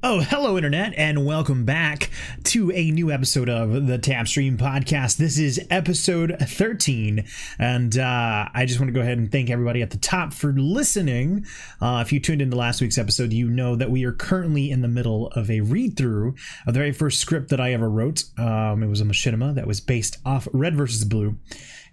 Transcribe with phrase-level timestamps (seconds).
[0.00, 2.10] Oh, hello, Internet, and welcome back
[2.44, 5.16] to a new episode of the Tapstream Podcast.
[5.16, 7.24] This is episode 13,
[7.58, 10.52] and uh, I just want to go ahead and thank everybody at the top for
[10.52, 11.46] listening.
[11.80, 14.82] Uh, if you tuned into last week's episode, you know that we are currently in
[14.82, 18.22] the middle of a read through of the very first script that I ever wrote.
[18.38, 21.36] Um, it was a machinima that was based off Red versus Blue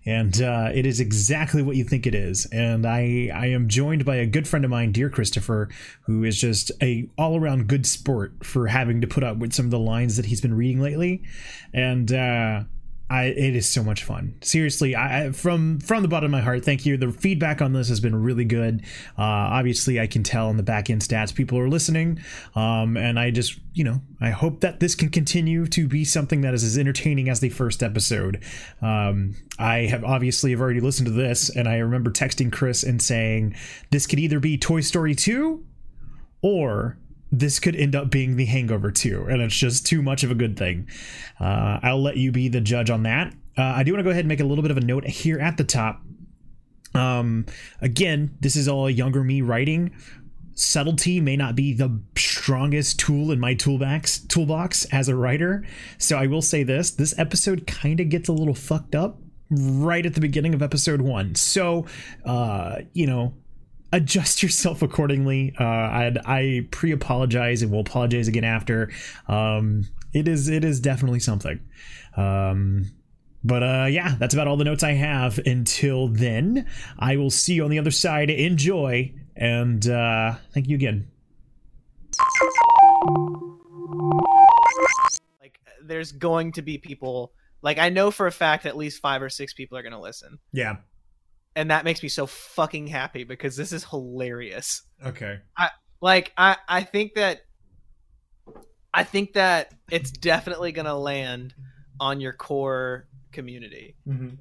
[0.06, 2.46] and uh, it is exactly what you think it is.
[2.52, 5.70] And I I am joined by a good friend of mine, dear Christopher,
[6.04, 9.66] who is just a all around good sport for having to put up with some
[9.66, 11.24] of the lines that he's been reading lately,
[11.74, 12.12] and.
[12.12, 12.64] Uh,
[13.08, 14.36] I, it is so much fun.
[14.42, 16.98] Seriously, I, from from the bottom of my heart, thank you.
[16.98, 18.84] The feedback on this has been really good.
[19.16, 22.20] Uh, obviously, I can tell in the back end stats people are listening,
[22.56, 26.42] um, and I just you know I hope that this can continue to be something
[26.42, 28.44] that is as entertaining as the first episode.
[28.82, 33.00] Um, I have obviously have already listened to this, and I remember texting Chris and
[33.00, 33.56] saying
[33.92, 35.64] this could either be Toy Story two
[36.42, 36.98] or
[37.40, 40.36] this could end up being the hangover too and it's just too much of a
[40.36, 40.88] good thing.
[41.40, 43.34] Uh, i'll let you be the judge on that.
[43.58, 45.06] Uh, i do want to go ahead and make a little bit of a note
[45.06, 46.02] here at the top.
[46.94, 47.46] Um,
[47.82, 49.92] again this is all younger me writing.
[50.58, 55.66] Subtlety may not be the strongest tool in my toolbox toolbox as a writer.
[55.98, 60.06] So i will say this this episode kind of gets a little fucked up right
[60.06, 61.36] at the beginning of episode one.
[61.36, 61.86] So
[62.24, 63.34] uh you know
[63.96, 65.56] adjust yourself accordingly.
[65.60, 68.92] Uh, I, I pre-apologize and will apologize again after.
[69.28, 71.60] Um, it is it is definitely something.
[72.16, 72.92] Um,
[73.44, 75.40] but uh, yeah, that's about all the notes I have.
[75.46, 76.68] Until then,
[77.00, 78.30] I will see you on the other side.
[78.30, 81.08] Enjoy and uh, thank you again.
[85.40, 87.34] Like, there's going to be people.
[87.62, 90.00] Like, I know for a fact at least five or six people are going to
[90.00, 90.40] listen.
[90.52, 90.78] Yeah.
[91.56, 94.82] And that makes me so fucking happy because this is hilarious.
[95.04, 95.40] Okay.
[95.58, 95.70] I
[96.02, 97.42] like I I think that
[98.94, 101.54] I think that it's definitely going to land
[102.00, 103.96] on your core community.
[104.08, 104.36] Mm-hmm.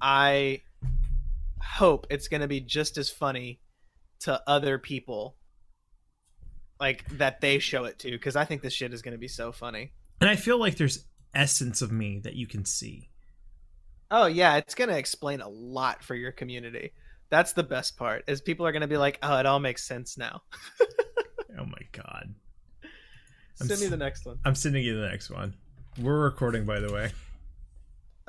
[0.00, 0.62] I
[1.60, 3.60] hope it's going to be just as funny
[4.20, 5.36] to other people
[6.78, 9.28] like that they show it to cuz I think this shit is going to be
[9.28, 9.92] so funny.
[10.20, 13.10] And I feel like there's essence of me that you can see.
[14.10, 16.92] Oh yeah, it's going to explain a lot for your community.
[17.28, 18.24] That's the best part.
[18.28, 20.42] Is people are going to be like, "Oh, it all makes sense now."
[21.58, 22.34] Oh my god.
[23.60, 24.38] I'm Send me the next one.
[24.44, 25.54] I'm sending you the next one.
[25.98, 27.12] We're recording, by the way.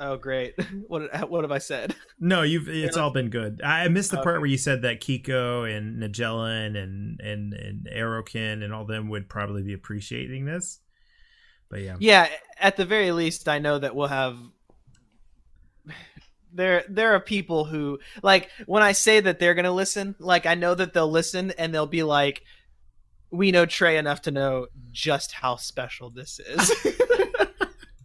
[0.00, 0.54] Oh, great.
[0.86, 1.94] What uh, what have I said?
[2.20, 3.60] No, you've it's all been good.
[3.62, 8.64] I missed the part where you said that Kiko and Nagellan and and and Aerokin
[8.64, 10.80] and all them would probably be appreciating this.
[11.68, 11.96] But yeah.
[12.00, 12.28] Yeah,
[12.58, 14.36] at the very least, I know that we'll have.
[16.52, 20.14] There, there are people who like when I say that they're gonna listen.
[20.18, 22.42] Like I know that they'll listen and they'll be like,
[23.30, 26.72] "We know Trey enough to know just how special this is."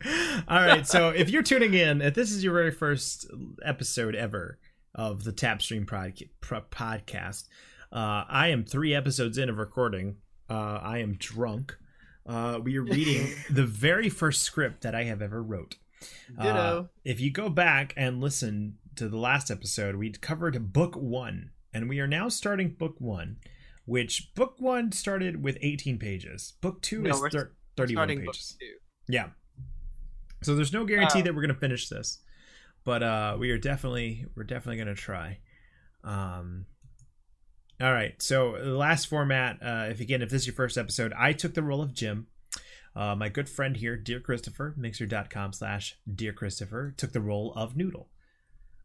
[0.47, 0.87] all right.
[0.87, 3.29] So if you're tuning in, if this is your very first
[3.63, 4.59] episode ever
[4.95, 7.47] of the Tapstream pro, podcast,
[7.91, 10.17] uh, I am three episodes in of recording.
[10.49, 11.77] Uh, I am drunk.
[12.25, 15.77] Uh, we are reading the very first script that I have ever wrote.
[16.37, 21.51] Uh, if you go back and listen to the last episode, we covered book one,
[21.73, 23.37] and we are now starting book one,
[23.85, 26.53] which book one started with 18 pages.
[26.61, 28.57] Book two No, is thir- 31 pages.
[29.07, 29.29] Yeah.
[30.43, 31.23] So there's no guarantee Wow.
[31.25, 32.19] that we're gonna finish this,
[32.83, 35.39] but uh, we are definitely we're definitely gonna try.
[36.03, 36.65] Um.
[37.81, 38.21] All right.
[38.21, 41.53] So the last format, uh, if again, if this is your first episode, I took
[41.53, 42.27] the role of Jim.
[42.95, 47.75] Uh, my good friend here, Dear Christopher, mixer.com slash Dear Christopher, took the role of
[47.75, 48.09] Noodle.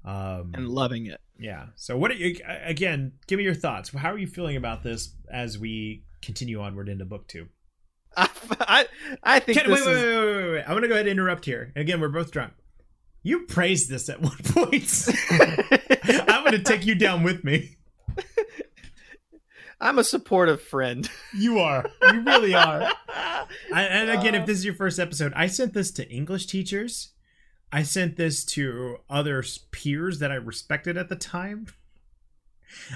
[0.05, 1.21] Um, and loving it.
[1.39, 1.67] yeah.
[1.77, 2.11] So what?
[2.13, 3.91] Are you, again, give me your thoughts.
[3.91, 7.49] How are you feeling about this as we continue onward into book two?
[8.17, 8.29] I,
[8.61, 8.87] I,
[9.23, 10.03] I think Can, wait, wait, is.
[10.03, 10.65] wait, wait, wait, wait.
[10.67, 11.73] I'm gonna go ahead and interrupt here.
[11.77, 12.55] Again, we're both drunk.
[13.23, 15.09] You praised this at one point.
[16.31, 17.77] I'm gonna take you down with me.
[19.81, 21.09] I'm a supportive friend.
[21.35, 21.85] You are.
[22.03, 22.91] You really are.
[23.73, 26.47] I, and again, if uh, this is your first episode, I sent this to English
[26.47, 27.13] teachers.
[27.71, 31.67] I sent this to other peers that I respected at the time.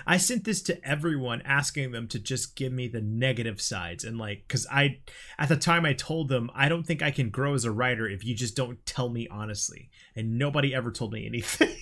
[0.06, 4.18] I sent this to everyone asking them to just give me the negative sides and
[4.18, 5.00] like cuz I
[5.38, 8.06] at the time I told them I don't think I can grow as a writer
[8.06, 11.74] if you just don't tell me honestly and nobody ever told me anything.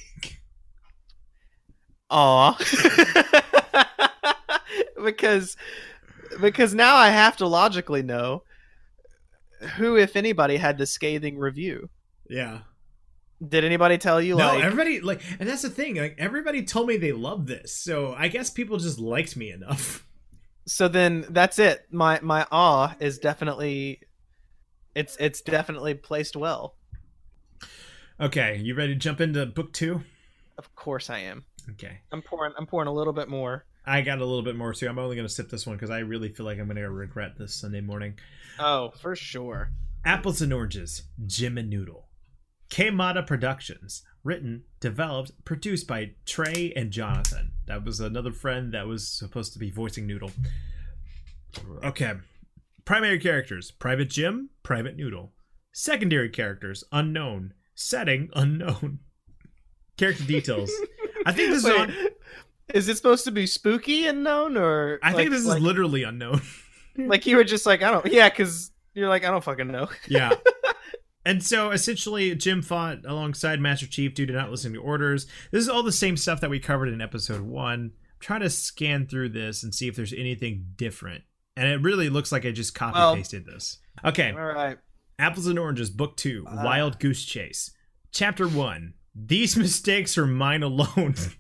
[2.11, 2.56] Aw.
[5.05, 5.56] because
[6.40, 8.44] because now I have to logically know
[9.76, 11.88] who, if anybody, had the scathing review.
[12.28, 12.61] yeah.
[13.46, 16.87] Did anybody tell you No, like everybody like and that's the thing like everybody told
[16.88, 17.75] me they loved this.
[17.75, 20.06] So I guess people just liked me enough.
[20.67, 21.87] so then that's it.
[21.90, 24.00] My my awe is definitely
[24.94, 26.76] it's it's definitely placed well.
[28.20, 30.02] Okay, you ready to jump into book two?
[30.58, 31.44] Of course I am.
[31.70, 32.00] Okay.
[32.12, 33.64] I'm pouring I'm pouring a little bit more.
[33.85, 34.88] I got a little bit more too.
[34.88, 37.55] I'm only gonna sip this one because I really feel like I'm gonna regret this
[37.55, 38.15] Sunday morning.
[38.59, 39.71] Oh, for sure.
[40.05, 42.09] Apples and Oranges, Jim and Noodle.
[42.69, 44.03] K Mata Productions.
[44.23, 47.53] Written, developed, produced by Trey and Jonathan.
[47.67, 50.31] That was another friend that was supposed to be voicing Noodle.
[51.82, 52.12] Okay.
[52.85, 55.32] Primary characters Private Jim, Private Noodle.
[55.73, 57.55] Secondary characters Unknown.
[57.75, 58.99] Setting Unknown.
[59.97, 60.71] Character details.
[61.25, 61.93] I think this is on.
[62.75, 65.61] Is it supposed to be spooky and known or I think like- this is like,
[65.62, 66.40] literally unknown.
[66.96, 69.88] like you were just like I don't yeah because you're like I don't fucking know.
[70.08, 70.34] Yeah.
[71.26, 75.26] And so essentially, Jim fought alongside Master Chief due to not listening to orders.
[75.52, 77.72] This is all the same stuff that we covered in episode one.
[77.75, 81.22] I'm trying to scan through this and see if there's anything different.
[81.58, 83.78] And it really looks like I just copy Well- pasted this.
[84.02, 84.31] Okay.
[84.32, 84.78] All right.
[85.19, 86.64] Apples and Oranges, Book Two Ah.
[86.64, 87.70] Wild Goose Chase.
[88.12, 91.14] Chapter One These mistakes are mine alone.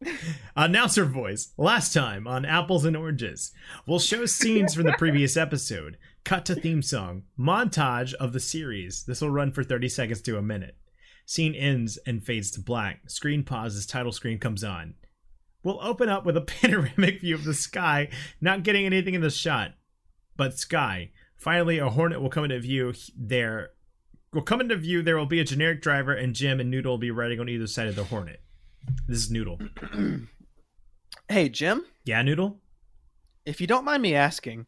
[0.56, 1.52] Announcer voice.
[1.56, 3.52] Last time on Apples and Oranges.
[3.86, 5.96] We'll show scenes from the previous episode.
[6.24, 7.22] Cut to theme song.
[7.38, 9.04] Montage of the series.
[9.04, 10.76] This will run for 30 seconds to a minute.
[11.24, 13.08] Scene ends and fades to black.
[13.08, 14.94] Screen pauses, title screen comes on.
[15.62, 18.08] We'll open up with a panoramic view of the sky,
[18.40, 19.72] not getting anything in the shot,
[20.36, 21.10] but sky.
[21.36, 23.70] Finally, a hornet will come into view there.
[24.32, 25.02] Will come into view.
[25.02, 27.66] There will be a generic driver, and Jim and Noodle will be riding on either
[27.66, 28.40] side of the hornet.
[29.08, 29.58] This is Noodle.
[31.28, 32.60] Hey Jim, Yeah, Noodle.
[33.44, 34.66] if you don't mind me asking,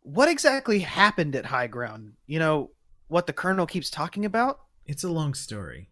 [0.00, 2.14] what exactly happened at High Ground?
[2.26, 2.70] You know
[3.06, 4.58] what the Colonel keeps talking about?
[4.84, 5.90] It's a long story.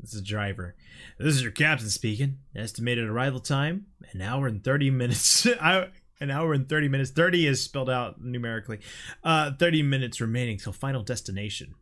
[0.00, 0.74] This is a driver.
[1.16, 2.38] This is your captain speaking.
[2.56, 5.46] Estimated arrival time: an hour and thirty minutes.
[5.60, 7.12] I, an hour and thirty minutes.
[7.12, 8.80] Thirty is spelled out numerically.
[9.22, 11.76] Uh, thirty minutes remaining till final destination.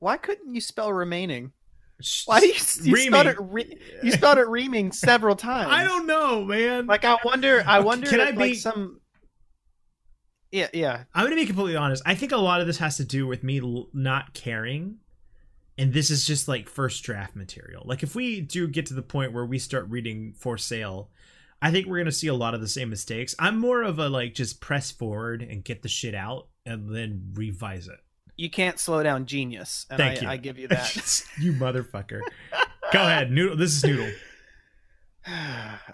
[0.00, 1.52] Why couldn't you spell remaining?
[2.26, 3.10] Why do you, you Reaming.
[3.12, 3.36] spelled it?
[3.38, 5.70] Re, you it reaming several times.
[5.70, 6.86] I don't know, man.
[6.86, 7.62] Like I wonder.
[7.66, 9.00] I wonder can if I like be- some.
[10.50, 11.04] Yeah, yeah.
[11.14, 12.02] I'm gonna be completely honest.
[12.06, 14.96] I think a lot of this has to do with me l- not caring,
[15.78, 17.82] and this is just like first draft material.
[17.86, 21.10] Like if we do get to the point where we start reading for sale,
[21.62, 23.34] I think we're gonna see a lot of the same mistakes.
[23.38, 27.30] I'm more of a like just press forward and get the shit out and then
[27.34, 28.00] revise it.
[28.40, 30.28] You can't slow down genius, and Thank I, you.
[30.30, 30.96] I give you that.
[31.38, 32.22] you motherfucker.
[32.90, 33.54] Go ahead, Noodle.
[33.54, 34.10] This is Noodle.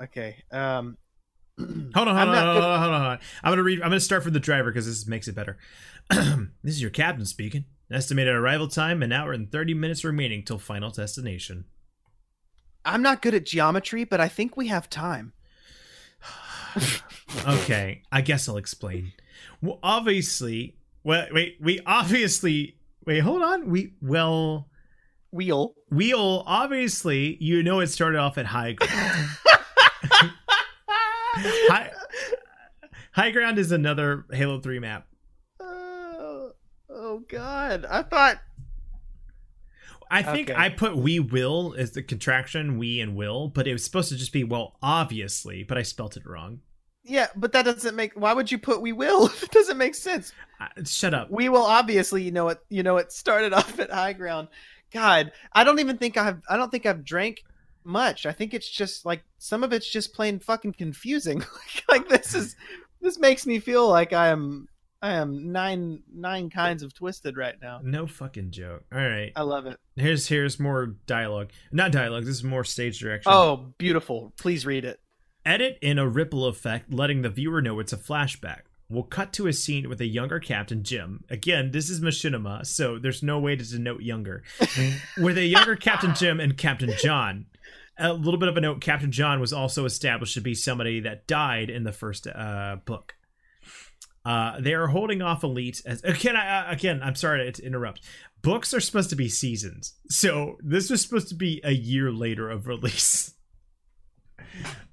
[0.02, 0.44] okay.
[0.52, 0.96] Um.
[1.58, 3.18] Hold on, hold on, hold on, good- hold on, hold on, hold on.
[3.42, 3.80] I'm gonna read.
[3.80, 5.56] I'm gonna start from the driver because this makes it better.
[6.10, 7.64] this is your captain speaking.
[7.90, 11.64] Estimated arrival time: an hour and thirty minutes remaining till final destination.
[12.84, 15.32] I'm not good at geometry, but I think we have time.
[17.48, 19.14] okay, I guess I'll explain.
[19.62, 22.76] Well, obviously, well, wait, we obviously
[23.06, 23.20] wait.
[23.20, 23.70] Hold on.
[23.70, 24.68] We well,
[25.30, 25.74] Wheel.
[25.88, 29.28] we'll obviously, you know, it started off at high ground.
[31.36, 31.90] high,
[33.12, 35.06] high ground is another Halo Three map.
[35.60, 36.50] Oh,
[36.90, 37.86] oh God!
[37.88, 38.38] I thought.
[40.10, 40.60] I think Okay.
[40.60, 44.16] I put we will as the contraction we and will, but it was supposed to
[44.16, 46.62] just be well, obviously, but I spelt it wrong.
[47.08, 48.12] Yeah, but that doesn't make.
[48.14, 49.26] Why would you put "we will"?
[49.42, 50.32] it doesn't make sense.
[50.60, 51.30] Uh, shut up.
[51.30, 52.22] We will obviously.
[52.22, 52.58] You know it.
[52.68, 54.48] You know it started off at high ground.
[54.92, 56.42] God, I don't even think I've.
[56.48, 57.44] I don't think I've drank
[57.84, 58.26] much.
[58.26, 61.44] I think it's just like some of it's just plain fucking confusing.
[61.88, 62.56] like this is.
[63.00, 64.68] This makes me feel like I am.
[65.02, 67.80] I am nine nine kinds of twisted right now.
[67.82, 68.82] No fucking joke.
[68.92, 69.30] All right.
[69.36, 69.78] I love it.
[69.94, 71.50] Here's here's more dialogue.
[71.70, 72.24] Not dialogue.
[72.24, 73.30] This is more stage direction.
[73.32, 74.32] Oh, beautiful.
[74.38, 74.98] Please read it.
[75.46, 78.62] Edit in a ripple effect, letting the viewer know it's a flashback.
[78.88, 81.22] We'll cut to a scene with a younger Captain Jim.
[81.30, 84.42] Again, this is machinima, so there's no way to denote younger.
[85.18, 87.46] with a younger Captain Jim and Captain John.
[87.96, 91.28] A little bit of a note: Captain John was also established to be somebody that
[91.28, 93.14] died in the first uh, book.
[94.24, 96.34] Uh, they are holding off elite as again.
[96.34, 98.02] I, again, I'm sorry to interrupt.
[98.42, 102.50] Books are supposed to be seasons, so this was supposed to be a year later
[102.50, 103.32] of release.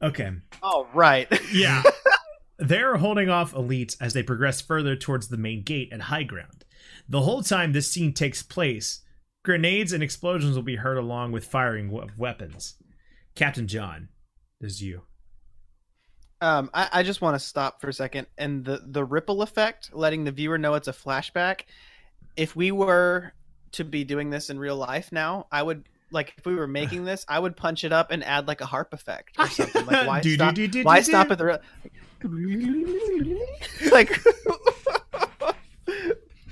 [0.01, 0.31] Okay,
[0.61, 1.27] All right.
[1.53, 1.83] yeah.
[2.59, 6.65] They're holding off elites as they progress further towards the main gate at high ground.
[7.09, 9.01] The whole time this scene takes place,
[9.43, 12.75] grenades and explosions will be heard along with firing of weapons.
[13.35, 14.09] Captain John,
[14.61, 15.01] this is you.
[16.41, 18.27] Um, I, I just want to stop for a second.
[18.37, 21.61] And the the ripple effect, letting the viewer know it's a flashback.
[22.35, 23.33] If we were
[23.73, 27.05] to be doing this in real life now, I would like if we were making
[27.05, 29.85] this, I would punch it up and add like a harp effect or something.
[29.85, 30.55] Like why Do, stop?
[30.55, 31.45] do, do, why stop at the?
[31.45, 31.59] Re-
[33.91, 34.17] like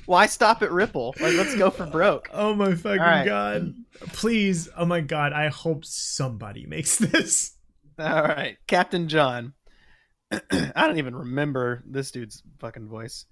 [0.06, 1.16] why stop at Ripple?
[1.20, 2.30] Like let's go for broke.
[2.34, 3.26] Oh my fucking right.
[3.26, 3.74] god.
[4.08, 4.68] Please.
[4.76, 5.32] Oh my god.
[5.34, 7.56] I hope somebody makes this.
[8.00, 9.54] All right, Captain John.
[10.32, 13.26] I don't even remember this dude's fucking voice.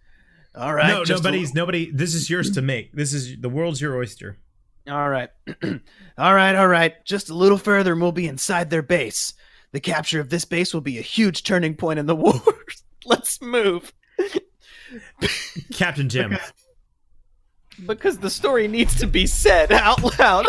[0.56, 1.92] All right, no, just a nobody's nobody.
[1.92, 2.92] This is yours to make.
[2.94, 4.38] This is the world's your oyster.
[4.89, 5.29] All right.
[6.17, 6.93] all right, all right.
[7.05, 9.34] Just a little further and we'll be inside their base.
[9.72, 12.41] The capture of this base will be a huge turning point in the war.
[13.05, 13.93] Let's move.
[15.74, 16.38] Captain Jim.
[17.86, 20.48] Because the story needs to be said out loud.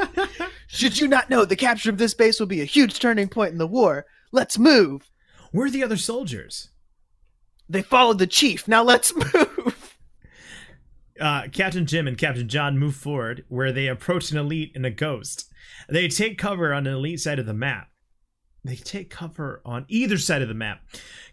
[0.66, 3.52] Should you not know, the capture of this base will be a huge turning point
[3.52, 4.04] in the war.
[4.32, 5.10] Let's move.
[5.52, 6.68] Where are the other soldiers?
[7.68, 8.68] They followed the chief.
[8.68, 9.67] Now let's move.
[11.20, 14.90] Uh, Captain Jim and Captain John move forward where they approach an elite and a
[14.90, 15.52] ghost.
[15.88, 17.88] They take cover on an elite side of the map.
[18.64, 20.82] They take cover on either side of the map.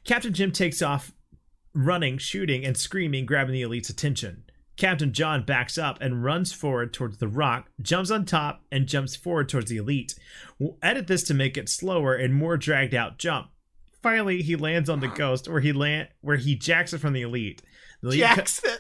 [0.04, 1.12] Captain Jim takes off
[1.74, 4.44] running, shooting, and screaming, grabbing the elite's attention.
[4.78, 9.16] Captain John backs up and runs forward towards the rock, jumps on top, and jumps
[9.16, 10.16] forward towards the elite.
[10.60, 13.48] We'll edit this to make it slower and more dragged out jump.
[14.02, 17.22] Finally, he lands on the ghost, where he land where he jacks it from the
[17.22, 17.62] elite.
[18.02, 18.72] The elite, Jackson.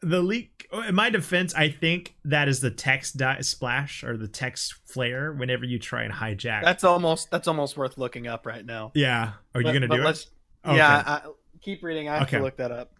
[0.00, 4.16] The leak oh, in my defense i think that is the text di- splash or
[4.16, 8.46] the text flare whenever you try and hijack That's almost that's almost worth looking up
[8.46, 8.92] right now.
[8.94, 10.26] yeah are you But- gonna but do it
[10.66, 10.76] Okay.
[10.76, 11.20] Yeah, I,
[11.62, 12.08] keep reading.
[12.08, 12.36] I have Okay.
[12.38, 12.92] to look that up.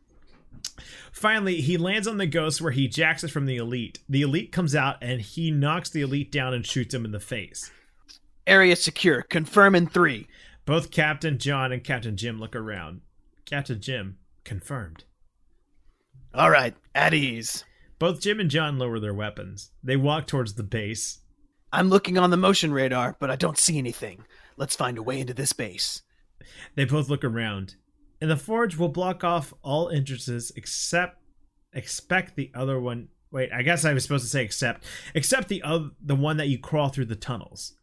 [1.13, 4.53] finally he lands on the ghost where he jacks it from the elite the elite
[4.53, 7.71] comes out and he knocks the elite down and shoots him in the face
[8.47, 9.23] Area secure.
[9.23, 10.27] Confirm in three.
[10.65, 13.03] both captain john and captain jim look around
[13.45, 15.05] captain jim confirmed
[16.39, 17.65] All right, at ease.
[17.99, 21.19] both jim and john lower their weapons they walk towards the base
[21.73, 24.25] I'm looking on the motion radar, but I don't see anything.
[24.57, 26.03] Let's find a way into this base.
[26.77, 27.75] They both look around.
[28.21, 31.19] And the forge will block off all entrances except
[31.75, 33.09] expect the other one.
[33.31, 36.49] Wait, I guess I was supposed to say except except the other the one that
[36.49, 37.75] you crawl through the tunnels.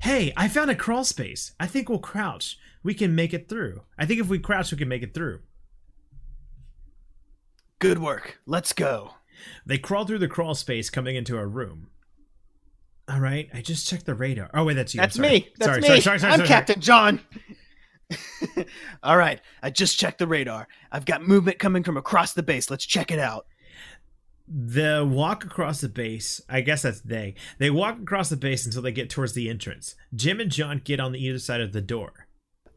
[0.00, 1.52] Hey, I found a crawl space.
[1.60, 2.58] I think we'll crouch.
[2.82, 3.82] We can make it through.
[3.98, 5.40] I think if we crouch, we can make it through.
[7.78, 8.40] Good work.
[8.46, 9.14] Let's go.
[9.64, 11.88] They crawl through the crawl space, coming into a room.
[13.08, 14.50] All right, I just checked the radar.
[14.52, 15.00] Oh wait, that's you.
[15.00, 15.48] That's me.
[15.58, 15.86] That's sorry, me.
[15.86, 17.20] Sorry, sorry, sorry, I'm sorry, Captain John.
[19.02, 20.68] All right, I just checked the radar.
[20.92, 22.70] I've got movement coming from across the base.
[22.70, 23.46] Let's check it out.
[24.46, 27.34] The walk across the base, I guess that's they.
[27.58, 29.94] They walk across the base until they get towards the entrance.
[30.14, 32.26] Jim and John get on the either side of the door.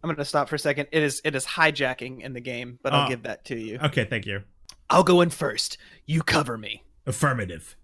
[0.03, 0.87] I'm going to stop for a second.
[0.91, 3.09] It is it is hijacking in the game, but I'll Oh.
[3.09, 3.79] give that to you.
[3.83, 4.43] Okay, thank you.
[4.91, 5.77] I'll go in first.
[6.05, 6.83] You cover me.
[7.05, 7.75] Affirmative.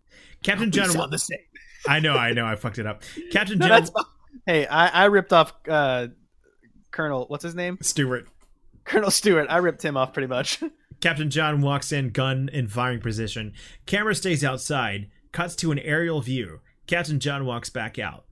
[0.44, 0.90] Captain John.
[0.90, 1.40] sound the same.
[1.88, 3.02] I know, I know, I fucked it up.
[3.32, 3.88] Captain No, Jim
[4.46, 6.08] Hey, I, I ripped off uh,
[6.92, 7.26] Colonel.
[7.28, 7.78] What's his name?
[7.82, 8.28] Stewart.
[8.84, 9.48] Colonel Stewart.
[9.50, 10.62] I ripped him off pretty much.
[11.02, 13.54] Captain John walks in, gun in firing position.
[13.86, 15.10] Camera stays outside.
[15.32, 16.60] Cuts to an aerial view.
[16.88, 18.26] Captain John walks back out.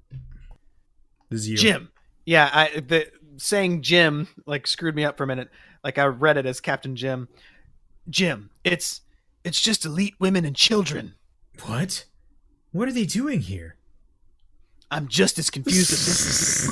[1.30, 1.58] This is you.
[1.58, 1.90] Jim.
[2.26, 5.50] Yeah, I the saying Jim like screwed me up for a minute.
[5.84, 7.28] Like I read it as Captain Jim.
[8.10, 9.02] Jim, it's
[9.44, 11.14] it's just elite women and children.
[11.66, 12.06] What?
[12.72, 13.76] What are they doing here?
[14.92, 16.72] I'm just as confused as this.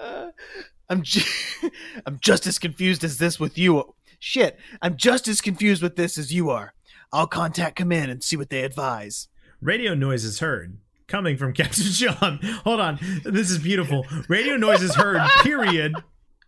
[0.00, 0.26] Uh,
[0.88, 1.70] I'm ju-
[2.06, 3.94] I'm just as confused as this with you.
[4.18, 6.74] Shit, I'm just as confused with this as you are.
[7.12, 9.28] I'll contact command and see what they advise.
[9.60, 10.78] Radio noise is heard.
[11.06, 12.38] Coming from Captain John.
[12.64, 12.98] Hold on.
[13.24, 14.06] This is beautiful.
[14.28, 15.92] Radio noise is heard, period.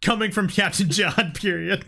[0.03, 1.85] Coming from Captain John, period.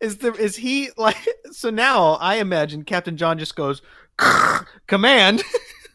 [0.00, 1.16] Is there is he like
[1.50, 3.82] so now I imagine Captain John just goes
[4.86, 5.42] command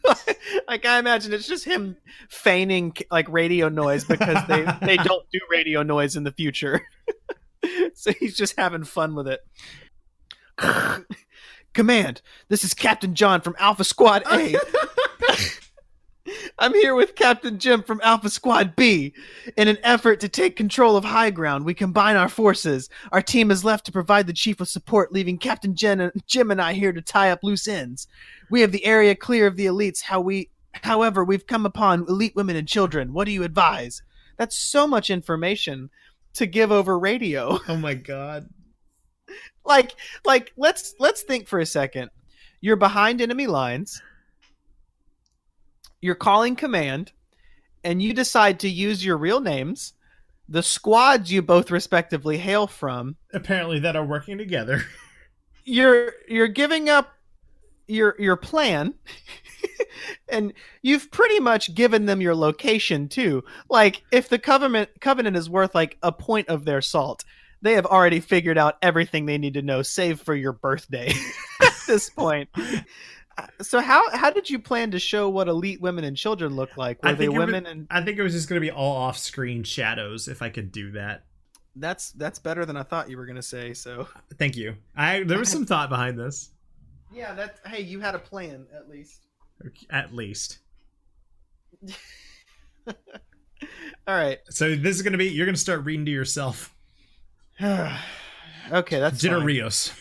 [0.68, 1.96] like I imagine it's just him
[2.28, 6.82] feigning like radio noise because they they don't do radio noise in the future.
[7.94, 9.40] so he's just having fun with it.
[11.72, 14.54] Command, this is Captain John from Alpha Squad A.
[16.58, 19.12] I'm here with Captain Jim from Alpha Squad B.
[19.56, 22.88] In an effort to take control of high ground, we combine our forces.
[23.12, 26.50] Our team is left to provide the chief with support, leaving Captain Jen and Jim
[26.50, 28.06] and I here to tie up loose ends.
[28.50, 30.02] We have the area clear of the elites.
[30.02, 33.12] How we, however, we've come upon elite women and children.
[33.12, 34.02] What do you advise?
[34.38, 35.90] That's so much information
[36.34, 37.58] to give over radio.
[37.68, 38.48] Oh my god.
[39.64, 42.10] like, like let's let's think for a second.
[42.60, 44.00] You're behind enemy lines.
[46.04, 47.12] You're calling command,
[47.82, 49.94] and you decide to use your real names,
[50.46, 53.16] the squads you both respectively hail from.
[53.32, 54.82] Apparently that are working together.
[55.64, 57.14] You're you're giving up
[57.88, 58.92] your your plan
[60.28, 65.48] and you've pretty much given them your location too like if the covenant covenant is
[65.48, 67.24] worth like a point of their salt
[67.62, 71.10] they have already figured out everything they need to know save for your birthday
[71.62, 72.50] at this point
[73.60, 77.02] so how how did you plan to show what elite women and children look like
[77.02, 78.70] were they think it would- women and I think it was just going to be
[78.70, 81.24] all off-screen shadows if I could do that.
[81.76, 84.06] that's that's better than i thought you were going to say so
[84.38, 84.76] Thank you.
[84.96, 86.50] I there was some thought behind this,
[87.12, 89.26] yeah that hey you had a plan at least
[89.90, 90.58] at least.
[92.86, 92.94] all
[94.14, 96.74] right So this is going to be you're going to start reading to yourself.
[97.62, 97.96] okay
[99.00, 99.42] that's fine.
[99.44, 99.92] Rios.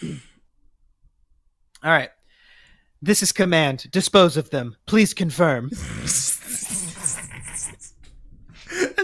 [1.83, 2.09] All right.
[3.05, 3.91] This is command.
[3.91, 4.77] Dispose of them.
[4.86, 5.67] Please confirm.
[5.72, 5.77] that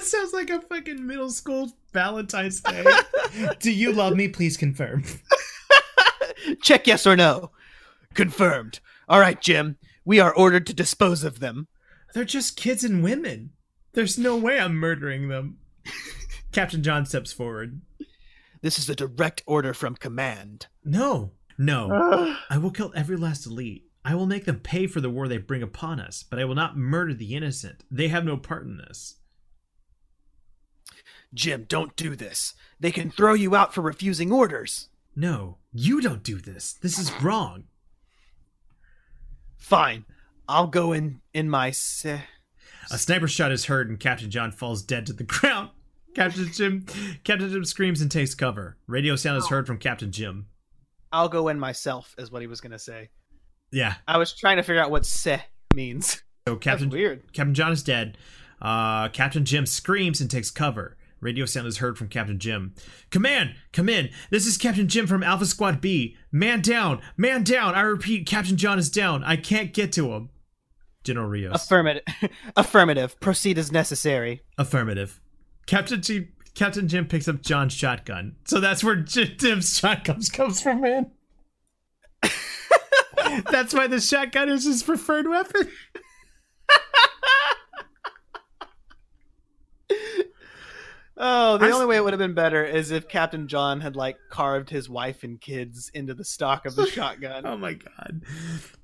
[0.03, 2.85] sounds like a fucking middle school Valentine's Day.
[3.59, 4.29] Do you love me?
[4.29, 5.03] Please confirm.
[6.61, 7.51] Check yes or no.
[8.13, 8.79] Confirmed.
[9.09, 9.75] All right, Jim.
[10.05, 11.67] We are ordered to dispose of them.
[12.13, 13.49] They're just kids and women.
[13.91, 15.57] There's no way I'm murdering them.
[16.53, 17.81] Captain John steps forward.
[18.61, 20.67] This is a direct order from command.
[20.85, 22.37] No, no.
[22.49, 23.87] I will kill every last elite.
[24.05, 26.55] I will make them pay for the war they bring upon us, but I will
[26.55, 27.83] not murder the innocent.
[27.91, 29.15] They have no part in this.
[31.33, 32.53] Jim, don't do this.
[32.79, 34.87] They can throw you out for refusing orders.
[35.15, 36.73] No, you don't do this.
[36.73, 37.65] This is wrong.
[39.57, 40.05] Fine.
[40.47, 42.23] I'll go in in my se-
[42.89, 45.69] A sniper shot is heard and Captain John falls dead to the ground.
[46.15, 46.85] Captain Jim
[47.23, 48.77] Captain Jim screams and takes cover.
[48.87, 50.47] Radio sound is heard from Captain Jim.
[51.11, 53.09] I'll go in myself is what he was going to say.
[53.71, 53.95] Yeah.
[54.07, 55.41] I was trying to figure out what se
[55.73, 56.21] means.
[56.47, 57.33] So Captain That's weird.
[57.33, 58.17] Captain John is dead.
[58.61, 60.97] Uh, Captain Jim screams and takes cover.
[61.21, 62.73] Radio sound is heard from Captain Jim.
[63.11, 64.09] Command, come in.
[64.29, 66.15] This is Captain Jim from Alpha Squad B.
[66.31, 67.75] Man down, man down.
[67.75, 69.23] I repeat, Captain John is down.
[69.23, 70.29] I can't get to him.
[71.03, 71.63] General Rios.
[71.63, 72.03] Affirmative.
[72.55, 73.19] Affirmative.
[73.19, 74.41] Proceed as necessary.
[74.57, 75.19] Affirmative.
[75.65, 78.35] Captain Jim, Captain Jim picks up John's shotgun.
[78.45, 81.11] So that's where Jim's shotgun comes from, man.
[83.51, 85.69] that's why the shotgun is his preferred weapon.
[91.21, 93.97] Oh, the I'm only way it would have been better is if Captain John had
[93.97, 97.45] like carved his wife and kids into the stock of the shotgun.
[97.45, 98.21] Oh my god.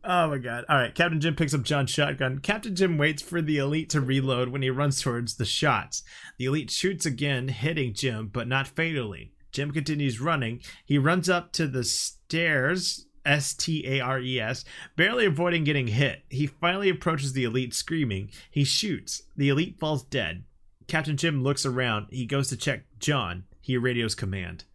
[0.04, 0.65] Oh my god.
[0.68, 2.39] All right, Captain Jim picks up John's shotgun.
[2.39, 6.04] Captain Jim waits for the elite to reload when he runs towards the shots.
[6.38, 9.32] The elite shoots again, hitting Jim, but not fatally.
[9.54, 10.60] Jim continues running.
[10.84, 14.63] He runs up to the stairs, S T A R E S,
[14.95, 16.23] barely avoiding getting hit.
[16.29, 18.29] He finally approaches the elite screaming.
[18.51, 19.23] He shoots.
[19.35, 20.43] The elite falls dead.
[20.88, 22.07] Captain Jim looks around.
[22.11, 23.45] He goes to check John.
[23.61, 24.65] He radios command.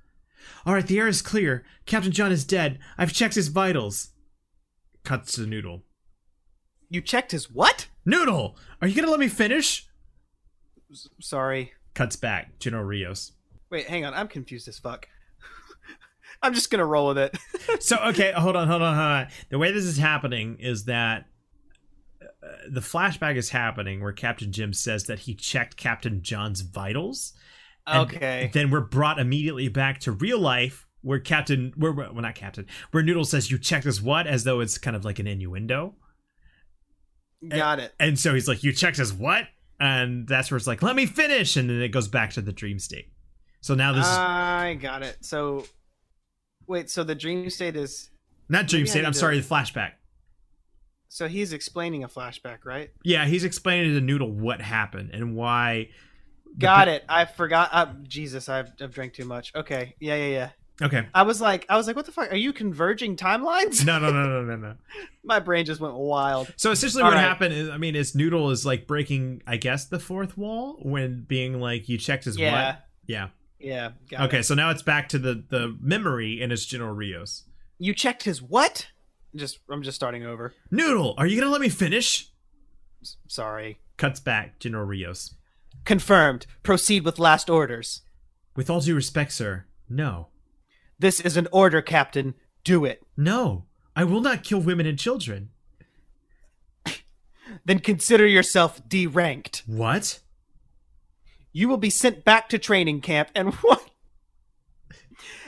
[0.66, 1.64] All right, the air is clear.
[1.86, 2.78] Captain John is dead.
[2.98, 4.08] I've checked his vitals.
[5.04, 5.82] Cuts to Noodle.
[6.88, 7.86] You checked his what?
[8.04, 9.86] Noodle, are you gonna let me finish?
[10.90, 11.72] S- Sorry.
[11.94, 12.58] Cuts back.
[12.58, 13.32] General Rios.
[13.70, 14.12] Wait, hang on.
[14.14, 15.06] I'm confused as fuck.
[16.42, 17.36] I'm just gonna roll with it.
[17.80, 19.28] So okay, hold on, hold on, hold on.
[19.48, 21.26] The way this is happening is that
[22.22, 27.32] uh, the flashback is happening where Captain Jim says that he checked Captain John's vitals.
[27.88, 28.50] Okay.
[28.52, 33.02] Then we're brought immediately back to real life where Captain, where well, not Captain, where
[33.02, 35.94] Noodle says you checked his what, as though it's kind of like an innuendo.
[37.48, 37.94] Got it.
[37.98, 39.46] And so he's like, "You checked his what?"
[39.78, 42.52] And that's where it's like, "Let me finish," and then it goes back to the
[42.52, 43.12] dream state.
[43.62, 45.24] So now this is I got it.
[45.24, 45.64] So,
[46.70, 46.88] wait.
[46.88, 48.08] So the dream state is.
[48.48, 49.04] not dream state.
[49.04, 49.92] I'm sorry, the flashback.
[51.08, 52.90] So he's explaining a flashback, right?
[53.04, 55.88] Yeah, he's explaining to Noodle what happened and why.
[56.58, 57.04] Got it.
[57.08, 57.68] I forgot.
[57.72, 59.52] Uh, Jesus, I've, I've drank too much.
[59.54, 59.94] Okay.
[60.00, 60.50] Yeah, yeah, yeah.
[60.82, 61.06] Okay.
[61.12, 62.32] I was like, I was like, what the fuck?
[62.32, 63.84] Are you converging timelines?
[63.84, 64.74] No, no, no, no, no, no.
[65.24, 66.52] My brain just went wild.
[66.56, 67.20] So essentially, All what right.
[67.22, 71.24] happened is, I mean, is Noodle is like breaking, I guess, the fourth wall when
[71.28, 72.66] being like, "You checked his Yeah.
[72.68, 73.28] what?" Yeah.
[73.60, 73.90] Yeah.
[74.10, 74.44] Got Okay, It.
[74.44, 77.44] so now it's back to the the memory and it's General Rios.
[77.78, 78.88] You checked his what?
[79.36, 80.54] Just, I'm just starting over.
[80.70, 82.30] Noodle, are you gonna let me finish?
[83.02, 83.78] S- Sorry.
[83.96, 85.34] Cuts back, General Rios.
[85.84, 86.46] Confirmed.
[86.62, 88.02] Proceed with last orders.
[88.56, 90.28] With all due respect, sir, no,
[90.98, 92.34] This is an order, Captain.
[92.64, 93.02] Do it.
[93.16, 95.50] no, I will not kill women and children.
[97.64, 99.62] Then consider yourself deranked.
[99.66, 100.20] What?
[101.52, 103.90] You will be sent back to training camp and what?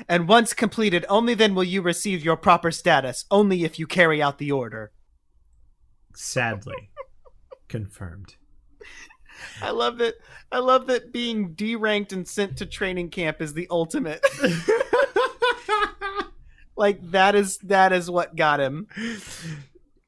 [0.09, 4.21] And once completed, only then will you receive your proper status, only if you carry
[4.21, 4.93] out the order.
[6.15, 6.91] Sadly,
[7.69, 8.37] confirmed.
[9.61, 10.15] I love that.
[10.51, 14.25] I love that being deranked and sent to training camp is the ultimate.
[16.77, 18.87] like that is that is what got him.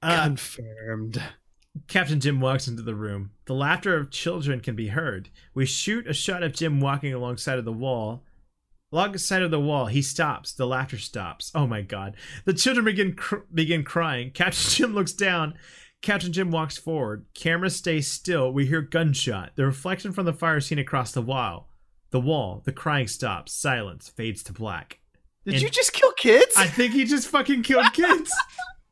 [0.02, 1.22] Uh, Confirmed.
[1.88, 3.30] Captain Jim walks into the room.
[3.46, 5.28] The laughter of children can be heard.
[5.54, 8.22] We shoot a shot of Jim walking alongside of the wall.
[8.92, 10.52] Alongside of the wall, he stops.
[10.52, 11.50] The laughter stops.
[11.54, 12.16] Oh my god!
[12.44, 14.30] The children begin cr- begin crying.
[14.30, 15.54] Captain Jim looks down.
[16.00, 17.26] Captain Jim walks forward.
[17.34, 18.52] Camera stays still.
[18.52, 19.52] We hear gunshot.
[19.56, 21.68] The reflection from the fire seen across the wall.
[22.10, 22.62] The wall.
[22.64, 23.52] The crying stops.
[23.52, 25.00] Silence fades to black.
[25.44, 26.54] Did And- you just kill kids?
[26.56, 28.32] I think he just fucking killed kids.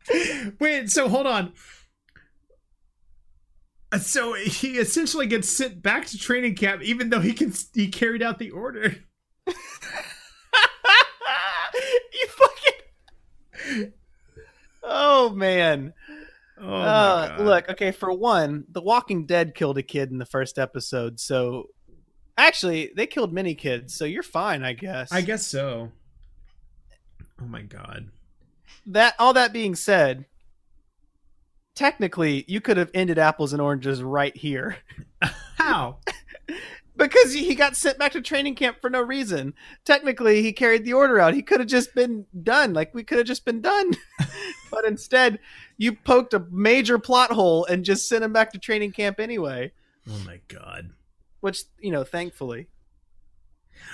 [0.59, 1.53] Wait, so hold on.
[4.01, 8.23] So he essentially gets sent back to training camp, even though he can he carried
[8.23, 8.97] out the order.
[9.47, 9.55] you
[12.29, 13.93] fucking.
[14.83, 15.93] Oh man.
[16.61, 20.59] Oh Uh, look, okay, for one, The Walking Dead killed a kid in the first
[20.59, 21.69] episode, so
[22.39, 25.11] actually they killed many kids, so you're fine, I guess.
[25.13, 25.91] I guess so.
[27.41, 28.09] Oh my god.
[28.87, 30.27] that all that being said,
[31.75, 34.77] technically you could have ended apples and oranges right here.
[35.57, 35.99] How?
[36.97, 39.55] because he got sent back to training camp for no reason.
[39.85, 41.35] Technically, he carried the order out.
[41.35, 42.73] He could have just been done.
[42.73, 43.93] Like we could have just been done.
[44.71, 45.39] but instead,
[45.77, 49.73] you poked a major plot hole and just sent him back to training camp anyway.
[50.09, 50.91] Oh my god.
[51.41, 52.69] Which you know, thankfully.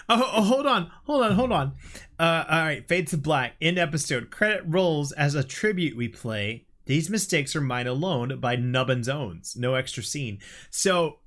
[0.09, 1.73] Oh, oh, hold on, hold on, hold on.
[2.19, 3.55] Uh, all right, fade to black.
[3.61, 4.31] End episode.
[4.31, 5.97] Credit rolls as a tribute.
[5.97, 6.67] We play.
[6.89, 9.55] These mistakes are mine alone by Nubbins Owns.
[9.57, 10.39] No extra scene.
[10.71, 11.19] So,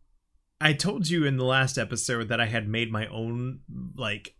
[0.60, 3.62] I told you in the last episode that I had made my own
[3.96, 4.36] like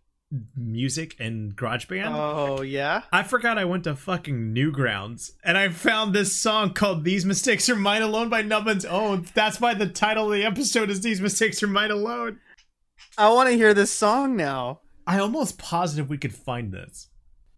[0.56, 2.12] music and GarageBand.
[2.12, 3.02] Oh yeah.
[3.12, 7.68] I forgot I went to fucking Newgrounds and I found this song called "These Mistakes
[7.68, 9.30] Are Mine Alone" by Nubbins Owns.
[9.32, 12.40] That's why the title of the episode is "These Mistakes Are Mine Alone."
[13.16, 14.80] I want to hear this song now.
[15.06, 17.08] I almost positive we could find this.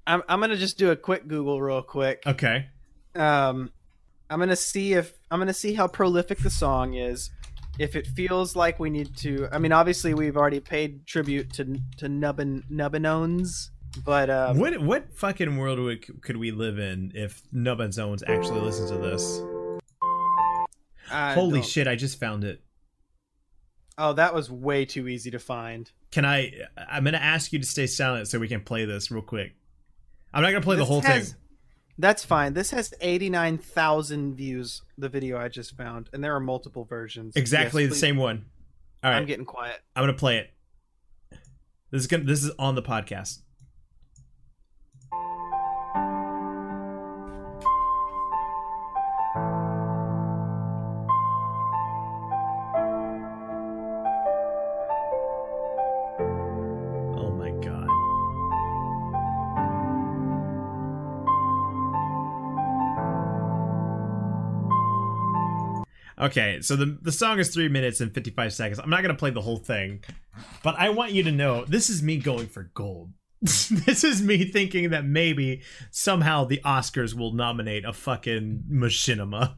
[0.06, 2.22] I'm I'm gonna just do a quick Google real quick.
[2.26, 2.66] Okay.
[3.16, 3.70] Um
[4.30, 7.30] i'm gonna see if i'm gonna see how prolific the song is
[7.78, 11.78] if it feels like we need to i mean obviously we've already paid tribute to
[11.96, 13.70] to nubbin nubbinones
[14.04, 18.58] but um what what fucking world would, could we live in if Nubbins Owens actually
[18.60, 19.40] listens to this?
[21.10, 21.86] I Holy don't- shit!
[21.86, 22.60] I just found it.
[23.96, 26.52] oh that was way too easy to find Can I?
[26.76, 29.54] I'm gonna ask you to stay silent so we can play this real quick.
[30.32, 31.38] I'm not gonna play the whole has- thing.
[31.98, 36.84] That's fine this has 89000 views the video i just found and there are multiple
[36.84, 38.44] versions Exactly Yes, the please- same one.
[39.02, 40.50] All right, i'm getting quiet I'm gonna play it.
[41.90, 42.24] This is gonna.
[42.24, 43.40] This is on the podcast.
[66.18, 68.78] Okay, so the the song is three minutes and fifty five seconds.
[68.78, 70.02] I'm not gonna play the whole thing,
[70.62, 73.12] but I want you to know this is me going for gold.
[73.42, 79.56] this is me thinking that maybe somehow the Oscars will nominate a fucking machinima.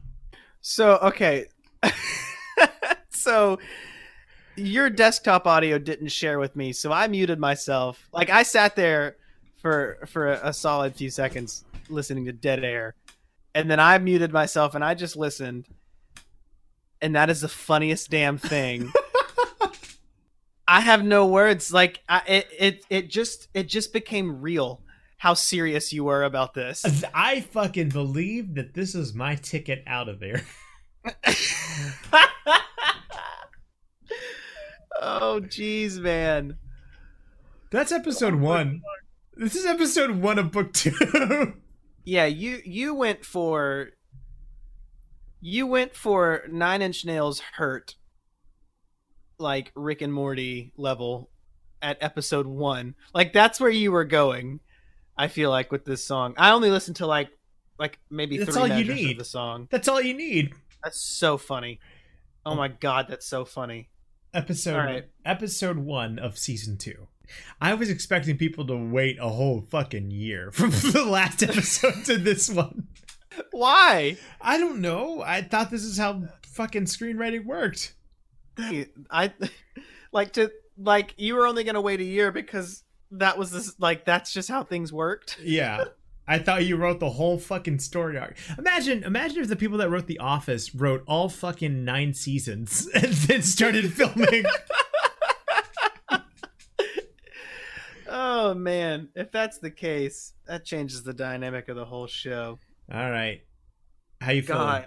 [0.61, 1.45] So okay,
[3.09, 3.59] so
[4.55, 8.09] your desktop audio didn't share with me, so I muted myself.
[8.11, 9.17] Like I sat there
[9.61, 12.95] for for a, a solid few seconds listening to dead air,
[13.53, 15.67] and then I muted myself and I just listened,
[17.01, 18.91] and that is the funniest damn thing.
[20.67, 21.71] I have no words.
[21.71, 24.81] Like I, it, it, it just, it just became real.
[25.19, 26.85] How serious you were about this.
[27.11, 30.43] I fucking believe that this is my ticket out of there.
[35.01, 36.57] oh, jeez, man.
[37.71, 38.83] That's episode oh, one.
[39.35, 41.55] This is episode one of book two.
[42.07, 43.89] Yeah, you you went for
[45.41, 47.95] you went for Nine Inch Nails hurt
[49.39, 51.29] like Rick and Morty level
[51.81, 52.95] at episode one.
[53.13, 54.59] Like that's where you were going.
[55.17, 56.33] I feel like with this song.
[56.37, 57.29] I only listened to like
[57.79, 59.11] like maybe That's three all you need.
[59.11, 59.67] of the song.
[59.69, 60.53] That's all you need.
[60.83, 61.79] That's so funny.
[62.45, 63.89] Oh my god, that's so funny.
[64.33, 65.05] Episode right.
[65.25, 67.07] episode one of season two.
[67.59, 72.17] I was expecting people to wait a whole fucking year from the last episode to
[72.17, 72.87] this one.
[73.51, 74.17] Why?
[74.41, 75.21] I don't know.
[75.21, 77.95] I thought this is how fucking screenwriting worked.
[78.57, 79.33] I
[80.11, 84.05] like to like you were only gonna wait a year because that was this like
[84.05, 85.37] that's just how things worked.
[85.43, 85.85] Yeah.
[86.29, 88.35] I thought you wrote the whole fucking story arc.
[88.57, 93.13] Imagine, imagine if the people that wrote The Office wrote all fucking nine seasons and
[93.13, 94.43] then started filming.
[98.09, 102.59] Oh man, if that's the case, that changes the dynamic of the whole show.
[102.91, 103.41] All right.
[104.21, 104.61] How you feeling?
[104.61, 104.85] God,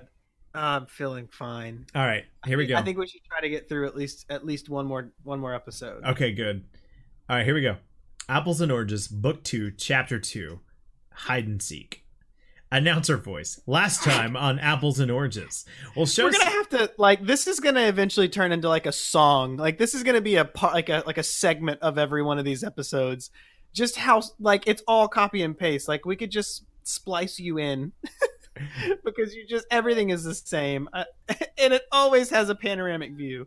[0.54, 1.86] I'm feeling fine.
[1.94, 2.24] All right.
[2.46, 2.76] Here we go.
[2.76, 5.38] I think we should try to get through at least at least one more one
[5.38, 6.04] more episode.
[6.04, 6.64] Okay, good.
[7.28, 7.76] All right, here we go.
[8.28, 10.60] Apples and Oranges, Book 2, Chapter 2,
[11.12, 12.04] Hide and Seek.
[12.72, 13.60] Announcer voice.
[13.66, 15.64] Last time on Apples and Oranges.
[15.94, 18.92] Well, show We're gonna have to like this is gonna eventually turn into like a
[18.92, 19.56] song.
[19.56, 22.38] Like this is gonna be a part like a like a segment of every one
[22.38, 23.30] of these episodes.
[23.72, 25.86] Just how like it's all copy and paste.
[25.86, 27.92] Like we could just splice you in.
[29.04, 31.04] because you just everything is the same uh,
[31.56, 33.46] and it always has a panoramic view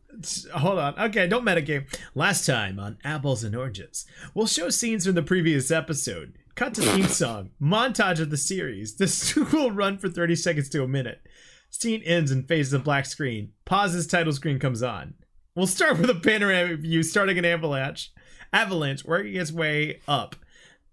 [0.56, 0.98] Hold on.
[0.98, 1.86] Okay, don't metagame.
[2.16, 6.38] Last time on Apples and Oranges, we'll show scenes from the previous episode.
[6.56, 7.50] Cut to theme song.
[7.62, 8.96] Montage of the series.
[8.96, 11.22] This will run for 30 seconds to a minute.
[11.70, 13.52] Scene ends and fades to black screen.
[13.66, 15.16] Pauses, title screen comes on.
[15.56, 18.12] We'll start with a panoramic view starting an avalanche.
[18.52, 20.36] Avalanche working its way up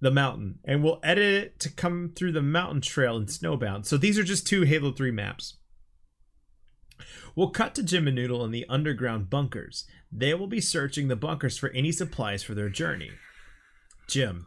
[0.01, 3.85] the mountain, and we'll edit it to come through the mountain trail in Snowbound.
[3.87, 5.57] So these are just two Halo 3 maps.
[7.37, 9.85] We'll cut to Jim and Noodle in the underground bunkers.
[10.11, 13.11] They will be searching the bunkers for any supplies for their journey.
[14.09, 14.47] Jim.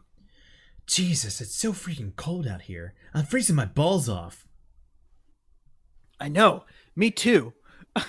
[0.85, 2.93] Jesus, it's so freaking cold out here.
[3.13, 4.45] I'm freezing my balls off.
[6.19, 7.53] i know me too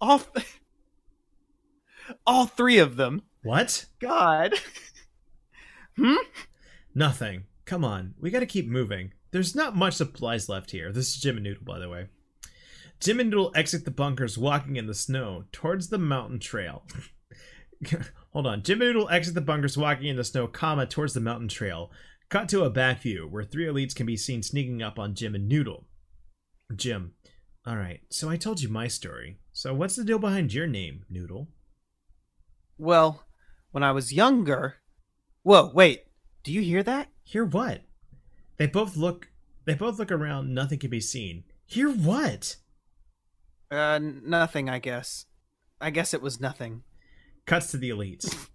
[0.00, 0.22] all
[2.26, 3.86] all three of them What?
[4.00, 4.54] god
[5.96, 6.14] hmm
[6.94, 7.44] Nothing.
[7.64, 9.12] Come on, we gotta keep moving.
[9.30, 10.92] There's not much supplies left here.
[10.92, 12.08] This is Jim and Noodle, by the way.
[12.98, 16.84] Jim and Noodle exit the bunkers walking in the snow towards the mountain trail.
[18.32, 18.62] Hold on.
[18.62, 21.90] Jim and Noodle exit the bunkers walking in the snow, comma, towards the mountain trail.
[22.28, 25.34] Cut to a back view where three elites can be seen sneaking up on Jim
[25.34, 25.86] and Noodle.
[26.74, 27.12] Jim.
[27.66, 29.38] Alright, so I told you my story.
[29.52, 31.48] So what's the deal behind your name, Noodle?
[32.78, 33.26] well
[33.72, 34.76] when i was younger
[35.42, 36.04] whoa wait
[36.42, 37.82] do you hear that Hear what?
[38.56, 39.28] They both look
[39.64, 41.44] they both look around, nothing can be seen.
[41.64, 42.56] Hear what?
[43.70, 45.26] uh nothing i guess
[45.80, 46.82] i guess it was nothing
[47.46, 48.48] Cuts to the elites.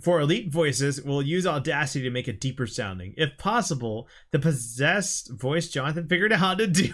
[0.00, 3.12] For elite voices, we'll use Audacity to make it deeper sounding.
[3.18, 6.86] If possible, the possessed voice Jonathan figured out how to do.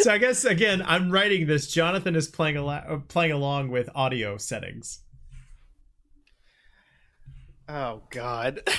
[0.00, 1.66] so I guess again, I'm writing this.
[1.66, 5.01] Jonathan is playing al- uh, playing along with audio settings.
[7.68, 8.60] Oh god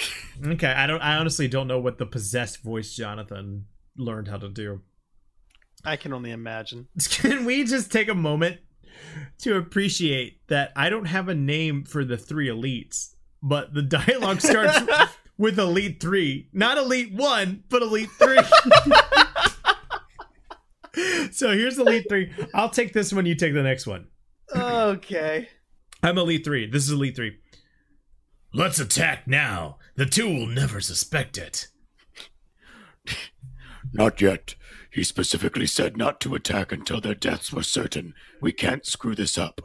[0.46, 1.00] Okay, I don't.
[1.02, 3.66] I honestly don't know what the possessed voice Jonathan
[3.96, 4.82] learned how to do.
[5.86, 8.58] i can only imagine Can we just take a moment
[9.40, 14.42] to appreciate that I don't have a name for the three elites, but the dialogue
[14.50, 14.80] starts
[15.38, 16.50] with Elite 3.
[16.54, 18.40] Not Elite 1, but Elite 3.
[21.32, 22.32] so here's Elite 3.
[22.54, 24.08] I'll take this one, you take the next one.
[24.56, 25.48] okay
[26.02, 26.70] I'm Elite 3.
[26.70, 27.38] This is Elite 3.
[28.54, 29.78] Let's attack now.
[29.96, 31.68] The two will never suspect it.
[33.92, 34.56] Not yet.
[34.92, 38.14] He specifically said not to attack until their deaths were certain.
[38.42, 39.62] We can't screw this up.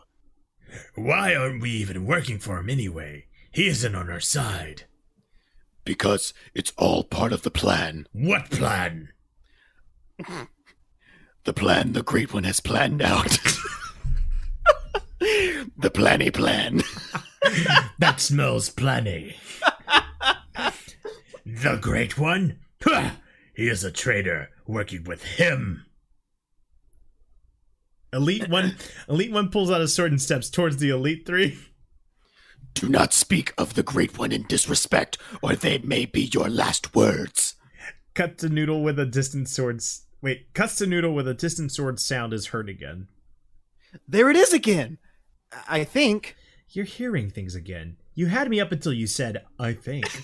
[0.94, 3.26] Why aren't we even working for him anyway?
[3.52, 4.84] He isn't on our side.
[5.84, 8.06] Because it's all part of the plan.
[8.12, 9.10] What plan?
[11.44, 13.38] The plan the Great One has planned out.
[15.20, 16.82] the planny plan.
[17.98, 19.36] That smells plenty.
[21.46, 22.58] the Great One?
[23.54, 25.86] He is a traitor working with him.
[28.12, 28.76] Elite One
[29.08, 31.58] Elite One pulls out a sword and steps towards the Elite Three.
[32.74, 36.94] Do not speak of the Great One in disrespect, or they may be your last
[36.94, 37.54] words.
[38.14, 39.80] Cut to Noodle with a distant sword.
[40.20, 43.08] Wait, cuts to Noodle with a distant sword sound is heard again.
[44.06, 44.98] there it is again
[45.68, 46.36] i think.
[46.70, 47.96] You're hearing things again.
[48.14, 50.04] You had me up until you said, I think.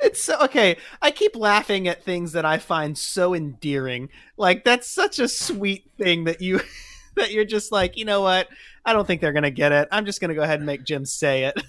[0.00, 4.08] it's so okay i keep laughing at things that i find so endearing.
[4.36, 6.60] Like that's such a sweet thing that you
[7.16, 8.48] that you're just like you know what?
[8.84, 9.88] I don't think they're gonna get it.
[9.90, 11.62] I'm just gonna go ahead and make jim say it.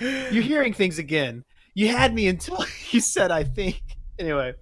[0.32, 1.44] You're hearing things again.
[1.74, 3.82] You had me until you said i think.
[4.18, 4.54] Anyway.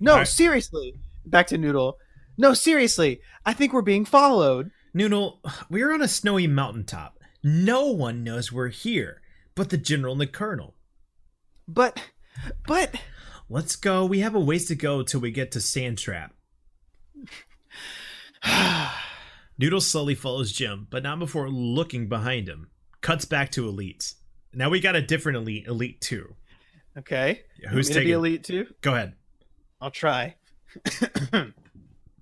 [0.00, 0.28] No Alright.
[0.28, 0.94] seriously.
[1.24, 1.98] Back to noodle
[2.38, 7.18] no seriously i think we're being followed Noodle, we're on a snowy mountaintop.
[7.44, 9.20] No one knows we're here,
[9.54, 10.74] but the general and the colonel.
[11.68, 12.00] but
[12.66, 12.94] but
[13.50, 14.06] Let's go.
[14.06, 16.30] We have a ways to go till we get to Sandtrap.
[19.58, 22.70] Noodle slowly follows Jim, but not before looking behind him.
[23.02, 24.14] Cuts back to Elite.
[24.54, 26.34] Now we got a different elite, elite two.
[26.98, 28.12] okay Who's Want me to be taking?
[28.14, 29.12] elite too Go ahead.
[29.80, 30.36] i'll try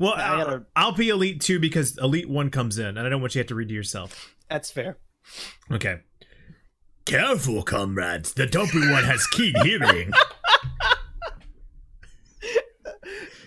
[0.04, 3.08] Well, I I'll, gotta- I'll be elite two because elite one comes in, and I
[3.08, 4.34] don't want you to have to read to yourself.
[4.50, 4.98] That's fair.
[5.70, 6.00] Okay.
[7.06, 8.32] Careful, comrades.
[8.34, 10.12] The dopey one has keen hearing.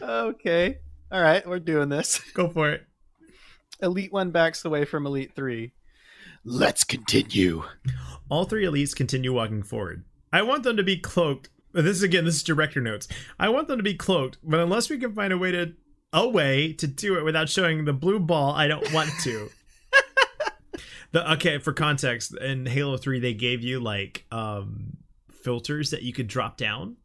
[0.01, 0.77] Okay.
[1.11, 2.19] All right, we're doing this.
[2.33, 2.85] Go for it.
[3.81, 5.73] Elite one backs away from Elite three.
[6.43, 7.63] Let's continue.
[8.29, 10.05] All three elites continue walking forward.
[10.31, 11.49] I want them to be cloaked.
[11.73, 13.07] This is again, this is director notes.
[13.39, 15.73] I want them to be cloaked, but unless we can find a way to
[16.13, 19.49] a way to do it without showing the blue ball, I don't want to.
[21.11, 24.97] the okay, for context, in Halo 3 they gave you like um
[25.43, 26.97] filters that you could drop down.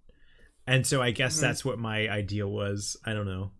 [0.66, 1.40] And so I guess Mhm.
[1.40, 2.96] that's what my idea was.
[3.04, 3.52] I don't know.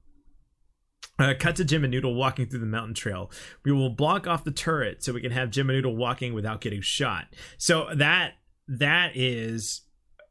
[1.18, 3.30] Uh, cut to Jim and Noodle walking through the mountain trail.
[3.64, 6.60] We will block off the turret so we can have Jim and Noodle walking without
[6.60, 7.26] getting shot.
[7.58, 8.34] So that
[8.68, 9.82] that is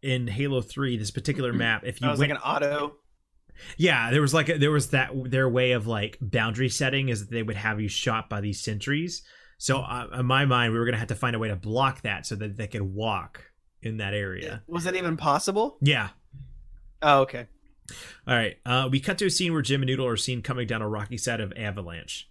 [0.01, 0.97] in Halo Three.
[0.97, 1.83] This particular map.
[1.85, 2.95] If you went, like an auto.
[3.77, 7.21] Yeah, there was like a, there was that their way of like boundary setting is
[7.21, 9.23] that they would have you shot by these sentries.
[9.57, 12.01] So uh, in my mind, we were gonna have to find a way to block
[12.01, 14.63] that so that they could walk in that area.
[14.67, 15.77] Was that even possible?
[15.81, 16.09] Yeah.
[17.01, 17.47] Oh, okay.
[18.27, 18.57] All right.
[18.65, 20.87] Uh, we cut to a scene where Jim and Noodle are seen coming down a
[20.87, 22.29] rocky side of Avalanche.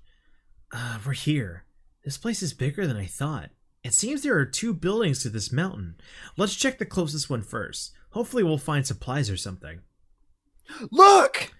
[0.73, 1.65] Uh, we're here.
[2.05, 3.51] This place is bigger than I thought.
[3.83, 5.97] It seems there are two buildings to this mountain.
[6.37, 7.93] Let's check the closest one first.
[8.11, 9.81] Hopefully, we'll find supplies or something.
[10.91, 11.53] Look.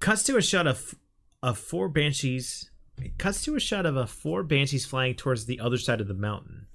[0.00, 0.94] Cuts to a shot of
[1.42, 2.70] of four banshees.
[3.00, 6.08] It cuts to a shot of a four banshees flying towards the other side of
[6.08, 6.66] the mountain.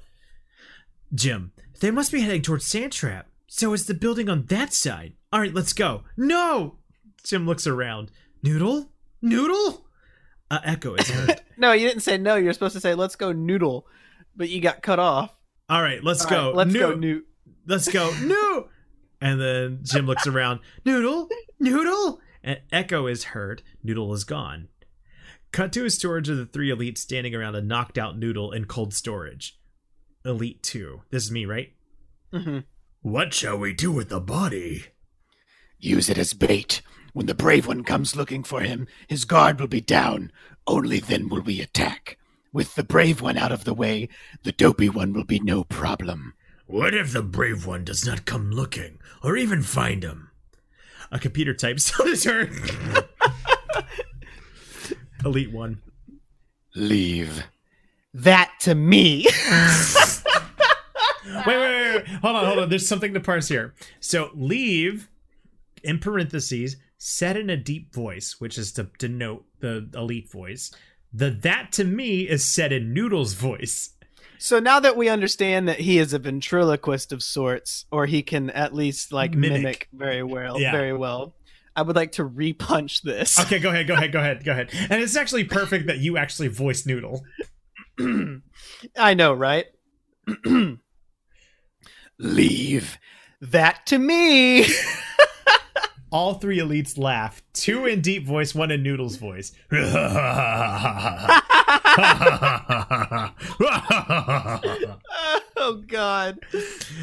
[1.14, 3.24] Jim, they must be heading towards Sandtrap.
[3.48, 5.14] So it's the building on that side.
[5.32, 6.04] All right, let's go.
[6.18, 6.78] No!
[7.24, 8.10] Jim looks around.
[8.42, 8.90] Noodle?
[9.22, 9.86] Noodle?
[10.50, 11.42] Uh, Echo is heard.
[11.56, 12.36] No, you didn't say no.
[12.36, 13.86] You're supposed to say let's go noodle,
[14.36, 15.32] but you got cut off.
[15.70, 16.48] All right, let's All go.
[16.48, 17.28] right, let's go newt.
[17.68, 18.12] Let's go.
[18.24, 18.70] No!
[19.22, 20.62] And then Jim looks around.
[20.84, 21.30] Noodle?
[21.64, 22.20] Noodle?
[22.44, 23.64] And Echo is heard.
[23.82, 24.68] Noodle is gone.
[25.54, 28.66] Cut to a storage of the three elites standing around a knocked out Noodle in
[28.66, 29.58] cold storage.
[30.26, 31.04] Elite 2.
[31.10, 31.72] This is me, right?
[32.34, 32.60] Mm-hmm.
[33.02, 34.88] What shall we do with the body?
[35.80, 36.82] Use it as bait.
[37.14, 40.34] When the brave one comes looking for him, his guard will be down.
[40.68, 42.18] Only then will we attack.
[42.52, 44.10] With the brave one out of the way,
[44.44, 46.34] the dopey one will be no problem.
[46.66, 50.30] What if the brave one does not come looking, or even find him?
[51.14, 52.52] A computer types on his turn.
[55.24, 55.82] Elite 1.
[56.76, 57.44] Leave.
[58.16, 59.28] That to me.
[61.46, 62.08] wait, wait, wait, wait.
[62.08, 62.70] Hold on, hold on.
[62.70, 63.74] There's something to parse here.
[64.00, 65.10] So leave
[65.84, 70.72] in parentheses, said in a deep voice, which is to denote the elite voice.
[71.14, 73.92] The that to me is said in Noodle's voice.
[74.44, 78.50] So now that we understand that he is a ventriloquist of sorts, or he can
[78.50, 79.62] at least like Mimic.
[79.62, 80.74] mimic, very well, Yeah.
[80.74, 81.34] very well.
[81.78, 83.40] I would like to repunch this.
[83.40, 84.70] Okay, go ahead, go ahead, go ahead, go ahead.
[84.90, 87.24] And it's actually perfect that you actually voice Noodle.
[88.98, 89.68] I know, right?
[92.20, 92.98] Leave.
[93.40, 94.66] That to me.
[96.12, 97.42] All three elites laugh.
[97.54, 99.52] Two in deep voice, one in Noodle's voice.
[105.58, 106.40] oh God.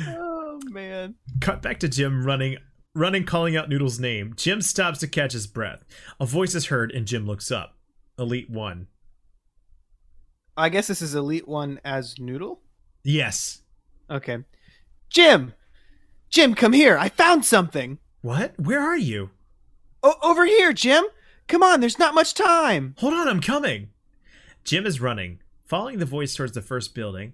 [0.08, 1.14] Oh man.
[1.40, 2.56] Cut back to Jim running
[2.94, 4.34] running calling out Noodle's name.
[4.36, 5.84] Jim stops to catch his breath.
[6.18, 7.76] A voice is heard and Jim looks up.
[8.18, 8.86] Elite 1.
[10.56, 12.60] I guess this is Elite One as Noodle.
[13.02, 13.62] Yes.
[14.10, 14.38] Okay.
[15.08, 15.54] Jim.
[16.28, 16.98] Jim, come here.
[16.98, 17.98] I found something.
[18.22, 18.58] What?
[18.58, 19.30] Where are you?
[20.02, 21.04] O- over here, Jim.
[21.48, 21.80] Come on.
[21.80, 22.94] There's not much time.
[22.98, 23.90] Hold on, I'm coming.
[24.64, 27.32] Jim is running, following the voice towards the first building.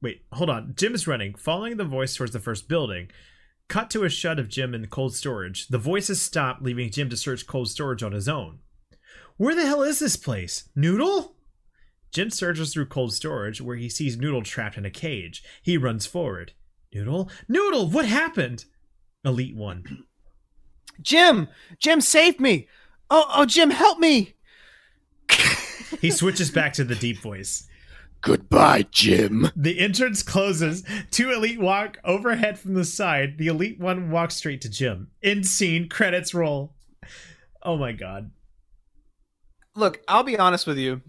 [0.00, 0.74] Wait, hold on.
[0.76, 3.08] Jim is running, following the voice towards the first building.
[3.68, 5.68] Cut to a shot of Jim in cold storage.
[5.68, 8.60] The voice has stopped, leaving Jim to search cold storage on his own.
[9.36, 10.68] Where the hell is this place?
[10.74, 11.34] Noodle?
[12.12, 15.42] Jim searches through cold storage where he sees Noodle trapped in a cage.
[15.62, 16.52] He runs forward.
[16.92, 17.30] Noodle?
[17.46, 18.64] Noodle, what happened?
[19.24, 20.04] Elite 1.
[21.02, 21.48] Jim.
[21.78, 22.66] Jim, save me.
[23.10, 24.34] Oh, oh, Jim, help me.
[26.00, 27.68] He switches back to the deep voice.
[28.20, 29.50] Goodbye, Jim.
[29.54, 30.82] The entrance closes.
[31.10, 33.38] Two elite walk overhead from the side.
[33.38, 35.08] The elite one walks straight to Jim.
[35.22, 36.74] In scene, credits roll.
[37.62, 38.32] Oh my god.
[39.76, 41.00] Look, I'll be honest with you.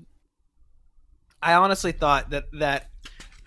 [1.42, 2.90] I honestly thought that that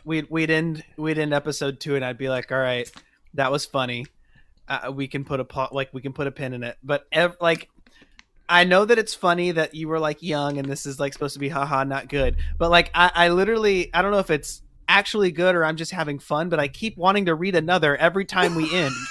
[0.05, 2.91] we'd we'd end we'd end episode two, and I'd be like, all right,
[3.35, 4.07] that was funny.
[4.67, 6.79] Uh, we can put a pot like we can put a pin in it.
[6.83, 7.69] But ev- like,
[8.53, 11.33] I know that it's funny that you were like young, and this is like supposed
[11.35, 12.37] to be haha not good.
[12.59, 15.91] But like, I, I literally I don't know if it's actually good or I'm just
[15.91, 18.95] having fun, but I keep wanting to read another every time we end.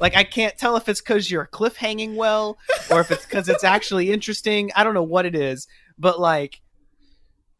[0.00, 2.58] Like I can't tell if it's because you're cliffhanging well
[2.90, 4.70] or if it's because it's actually interesting.
[4.76, 5.66] I don't know what it is,
[5.98, 6.60] but like,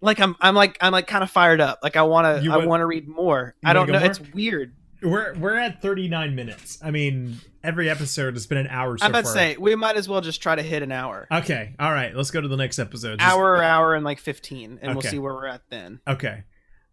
[0.02, 1.80] like I'm I'm like I'm like kind of fired up.
[1.82, 3.54] Like I want to I want- to read more.
[3.64, 3.98] I don't know.
[3.98, 4.74] It's weird.
[5.02, 6.78] We're we're at 39 minutes.
[6.82, 9.96] I mean, every episode has been an hour so I'm about to say we might
[9.96, 12.14] as well just try to hit an hour, Okay, all right.
[12.14, 13.20] Let's go to the next episode.
[13.20, 16.00] Just- hour, hour, and like fifteen, and we'll see where we're at then.
[16.06, 16.44] Okay.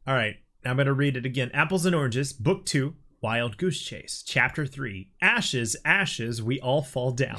[0.08, 0.36] All right.
[0.64, 1.52] I'm going to read it again.
[1.54, 5.10] Apples and Oranges, Book 2, Wild Goose Chase, Chapter 3.
[5.22, 7.38] Ashes, ashes, we all fall down.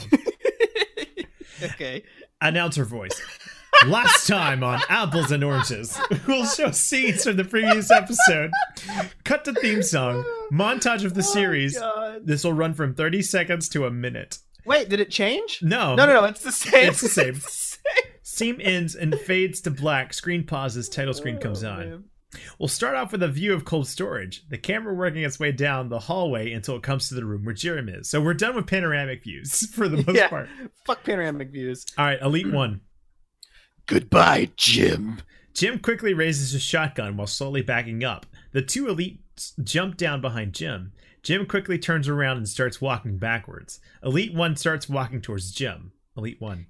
[1.63, 2.05] okay.
[2.41, 3.21] Announcer voice.
[3.87, 8.51] Last time on Apples and Oranges, we'll show scenes from the previous episode.
[9.25, 10.25] Cut to theme song.
[10.51, 11.77] Montage of the oh, series.
[11.77, 12.27] Oh, God.
[12.27, 14.39] This will run from 30 seconds to a minute.
[14.65, 15.61] Wait, did it change?
[15.63, 15.95] No.
[15.95, 16.25] No, no, no.
[16.25, 16.89] It's the same.
[16.91, 17.35] It's the same.
[17.37, 18.13] It's the same.
[18.23, 20.13] Scene ends and fades to black.
[20.13, 20.89] Screen pauses.
[20.89, 21.79] Title screen comes Oh, on.
[21.79, 22.05] man.
[22.59, 25.89] We'll start off with a view of cold storage, the camera working its way down
[25.89, 28.11] the hallway until it comes to the room where Jerem is.
[28.11, 30.29] So we're done with panoramic views for the most Yeah.
[30.29, 30.49] part.
[30.85, 31.87] Fuck panoramic views.
[31.97, 32.81] All right, Elite One.
[33.87, 35.23] Goodbye, Jim.
[35.55, 38.27] Jim quickly raises his shotgun while slowly backing up.
[38.53, 40.93] The two elites jump down behind Jim.
[41.23, 43.81] Jim quickly turns around and starts walking backwards.
[44.03, 45.93] Elite One starts walking towards Jim.
[46.17, 46.67] Elite One.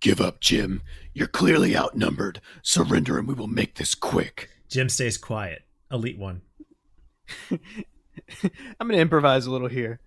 [0.00, 0.82] Give up, Jim.
[1.12, 2.40] You're clearly outnumbered.
[2.62, 4.50] Surrender and we will make this quick.
[4.68, 5.62] Jim stays quiet.
[5.90, 6.42] Elite One.
[7.50, 10.00] I'm gonna improvise a little here.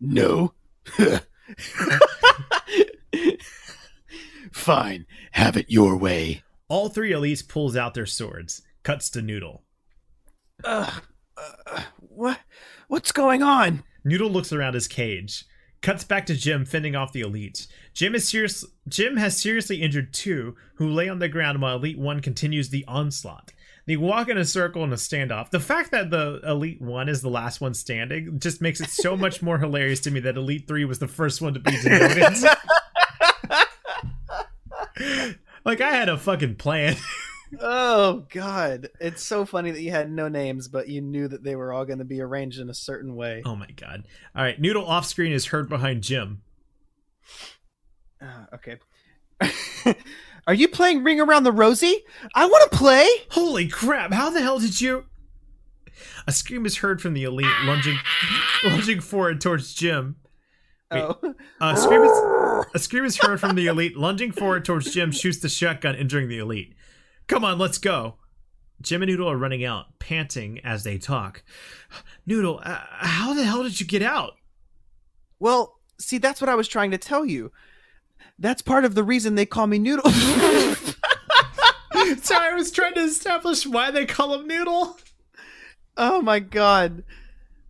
[0.00, 0.52] No?
[4.52, 5.06] Fine.
[5.32, 6.42] Have it your way.
[6.68, 8.62] All three elites pulls out their swords.
[8.82, 9.64] Cuts to Noodle.
[10.64, 11.02] Ugh.
[11.36, 12.40] Uh, what?
[12.88, 13.84] What's going on?
[14.04, 15.44] Noodle looks around his cage.
[15.82, 17.68] Cuts back to Jim fending off the elites.
[17.92, 18.64] Jim is serious.
[18.88, 22.84] Jim has seriously injured two, who lay on the ground while Elite One continues the
[22.88, 23.52] onslaught.
[23.86, 25.50] They walk in a circle in a standoff.
[25.50, 29.16] The fact that the Elite One is the last one standing just makes it so
[29.16, 32.34] much more hilarious to me that Elite Three was the first one to be demoted.
[35.64, 36.96] like I had a fucking plan.
[37.60, 38.88] Oh God!
[39.00, 41.84] It's so funny that you had no names, but you knew that they were all
[41.84, 43.40] going to be arranged in a certain way.
[43.46, 44.02] oh my god!
[44.34, 46.42] All right, Noodle off screen is heard behind Jim.
[48.20, 48.78] Uh, okay.
[50.48, 52.02] Are you playing Ring Around the Rosie?
[52.34, 53.06] I want to play.
[53.30, 54.12] Holy crap!
[54.12, 55.04] How the hell did you?
[56.26, 57.98] A scream is heard from the elite, lunging,
[58.64, 60.16] lunging forward towards Jim.
[60.90, 61.00] Wait.
[61.00, 62.10] Oh, A scream is
[62.74, 66.28] a scream is heard from the elite, lunging forward towards Jim, shoots the shotgun, injuring
[66.28, 66.74] the elite.
[67.26, 68.14] Come on, let's go.
[68.80, 71.42] Jim and Noodle are running out, panting as they talk.
[72.26, 74.34] Noodle, uh, how the hell did you get out?
[75.38, 77.50] well, see, that's what I was trying to tell you.
[78.38, 80.10] That's part of the reason they call me Noodle.
[80.10, 80.76] Sorry,
[82.50, 84.98] I was trying to establish why they call him Noodle.
[85.96, 87.02] oh my God!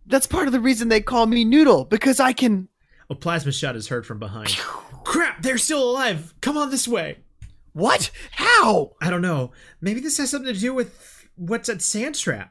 [0.05, 2.67] That's part of the reason they call me Noodle because I can.
[3.09, 4.57] A plasma shot is heard from behind.
[5.03, 6.33] Crap, they're still alive.
[6.41, 7.19] Come on this way.
[7.73, 8.11] What?
[8.31, 8.95] How?
[9.01, 9.51] I don't know.
[9.79, 12.49] Maybe this has something to do with what's at Sandtrap.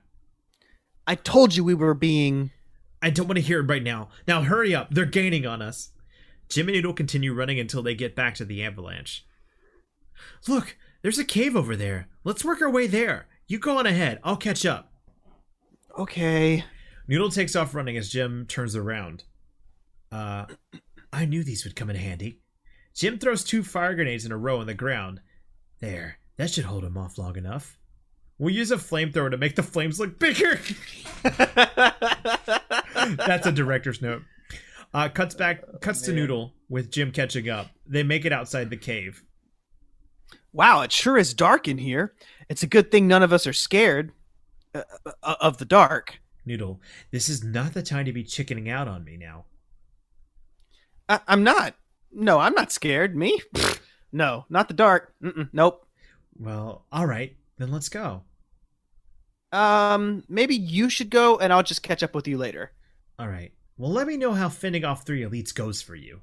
[1.07, 2.51] I told you we were being.
[3.03, 4.09] I don't want to hear it right now.
[4.27, 4.89] Now hurry up.
[4.91, 5.91] They're gaining on us.
[6.49, 9.27] Jim and Noodle continue running until they get back to the avalanche.
[10.49, 12.09] Look, there's a cave over there.
[12.25, 13.27] Let's work our way there.
[13.47, 14.21] You go on ahead.
[14.25, 14.93] I'll catch up.
[15.99, 16.65] Okay.
[17.09, 19.25] Noodle takes off running as Jim turns around.
[20.13, 20.47] Uh,
[21.13, 22.41] I knew these would come in handy.
[22.95, 25.21] Jim throws two fire grenades in a row on the ground.
[25.81, 27.79] There, that should hold him off long enough.
[28.39, 30.61] We'll use a flamethrower to make the flames look bigger.
[33.17, 34.23] That's a director's note.
[34.93, 36.13] Uh, cuts back, cuts to.
[36.13, 37.69] Noodle with Jim catching up.
[37.87, 39.23] They make it outside the cave.
[40.53, 42.15] wow, it sure is dark in here.
[42.49, 44.13] It's a good thing none of us are scared
[44.75, 44.83] uh,
[45.23, 46.21] uh, of the dark.
[46.45, 46.81] Noodle,
[47.11, 49.47] this is not the time to be chickening out on me now.
[51.09, 51.75] I- I'm not.
[52.13, 53.17] No, I'm not scared.
[53.17, 53.41] Me?
[54.13, 55.13] No, not the dark.
[55.23, 55.87] Mm-mm, nope.
[56.39, 58.23] Well, all right, then let's go.
[59.53, 62.73] Um, maybe you should go, and I'll just catch up with you later.
[63.19, 63.53] All right.
[63.77, 66.21] Well, let me know how fending off three elites goes for you.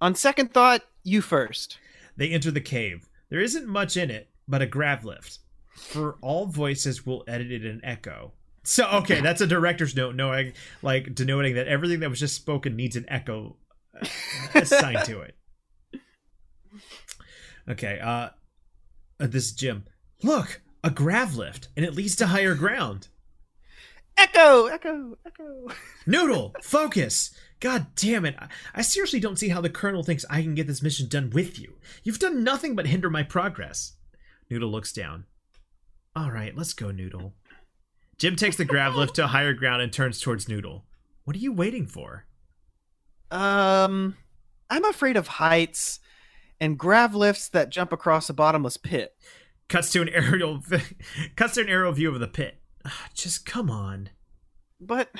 [0.00, 1.78] On second thought, you first.
[2.16, 3.08] They enter the cave.
[3.30, 5.38] There isn't much in it, but a grav lift.
[5.74, 8.32] For all voices, we'll edit it in echo.
[8.68, 10.52] So, okay, that's a director's note, knowing,
[10.82, 13.54] like, denoting that everything that was just spoken needs an echo
[13.94, 14.08] uh,
[14.56, 15.36] assigned to it.
[17.68, 18.30] Okay, uh,
[19.20, 19.84] uh, this is Jim.
[20.24, 23.06] Look, a grav lift, and it leads to higher ground.
[24.18, 25.68] Echo, echo, echo.
[26.04, 27.30] Noodle, focus!
[27.60, 28.34] God damn it.
[28.36, 31.30] I- I seriously don't see how the Colonel thinks I can get this mission done
[31.30, 31.74] with you.
[32.02, 33.92] You've done nothing but hinder my progress.
[34.50, 35.26] Noodle looks down.
[36.16, 37.34] All right, let's go, Noodle.
[38.18, 40.84] Jim takes the grav lift to higher ground and turns towards Noodle.
[41.24, 42.26] What are you waiting for?
[43.30, 44.16] Um,
[44.70, 45.98] I'm afraid of heights
[46.60, 49.14] and grav lifts that jump across a bottomless pit.
[49.68, 50.62] Cuts to an aerial
[51.36, 52.60] cuts to an aerial view of the pit.
[52.84, 54.10] Ah, Just come on.
[54.80, 55.10] But,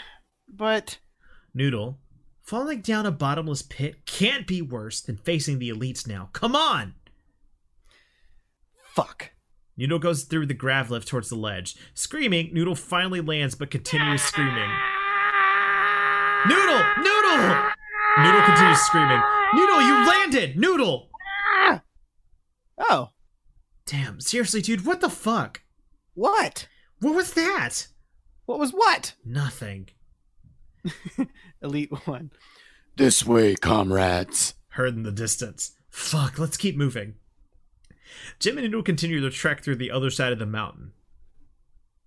[0.49, 0.99] but
[1.53, 1.99] Noodle,
[2.43, 6.31] falling down a bottomless pit can't be worse than facing the elites now.
[6.33, 6.95] Come on!
[8.97, 9.31] fuck.
[9.77, 11.77] Noodle goes through the grav lift towards the ledge.
[11.95, 14.71] Screaming, Noodle finally lands but continues screaming.
[16.49, 16.83] Noodle!
[16.99, 17.73] Noodle!
[18.19, 19.21] Noodle continues screaming.
[19.55, 20.57] Noodle, you landed!
[20.57, 21.11] Noodle!
[22.79, 23.11] Oh,
[23.87, 25.63] Damn, seriously, dude, what the fuck?
[26.15, 26.67] what?
[27.01, 27.87] What was that?
[28.47, 29.15] What was what?
[29.25, 29.89] Nothing.
[31.63, 32.31] Elite one.
[32.97, 34.55] This way, comrades.
[34.71, 35.73] Heard in the distance.
[35.91, 37.15] Fuck, let's keep moving.
[38.39, 40.93] Jim and Noodle continue their trek through the other side of the mountain.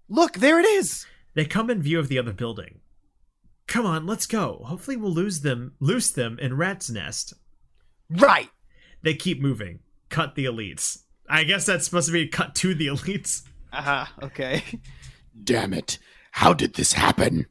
[0.07, 1.05] Look, there it is.
[1.35, 2.79] They come in view of the other building.
[3.67, 4.63] Come on, let's go.
[4.65, 7.33] Hopefully we'll lose them loose them in Rat's Nest.
[8.09, 8.49] Right.
[9.03, 9.79] They keep moving.
[10.09, 11.03] Cut the elites.
[11.29, 13.43] I guess that's supposed to be a cut to the elites.
[13.71, 14.11] Aha.
[14.23, 14.63] Okay.
[15.43, 15.99] Damn it.
[16.31, 17.45] How did this happen?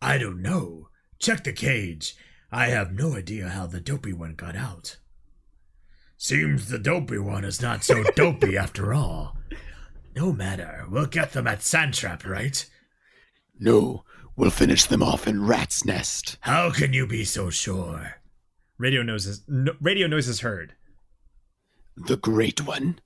[0.00, 0.88] I don't know.
[1.18, 2.14] Check the cage.
[2.52, 4.98] I have no idea how the dopey one got out.
[6.24, 9.36] Seems the dopey one is not so dopey after all.
[10.16, 10.86] No matter.
[10.88, 12.64] We'll get them at Sandtrap, right?
[13.60, 14.04] No,
[14.34, 16.38] we'll finish them off in Rat's Nest.
[16.40, 18.22] How can you be so sure?
[18.78, 19.44] Radio noises.
[19.46, 20.72] No, radio noises heard.
[21.94, 23.00] The Great One?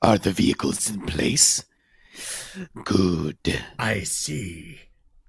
[0.00, 1.64] Are the vehicles in place?
[2.84, 3.64] Good.
[3.80, 4.78] I see.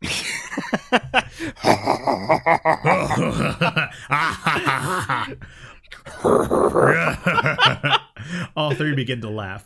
[8.56, 9.66] All three begin to laugh.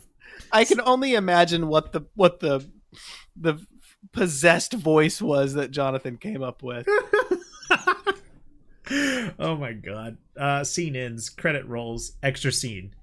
[0.52, 2.66] I can only imagine what the what the
[3.36, 3.58] the
[4.12, 6.86] possessed voice was that Jonathan came up with.
[9.38, 10.18] oh my god.
[10.36, 12.94] Uh scene ends, credit rolls, extra scene.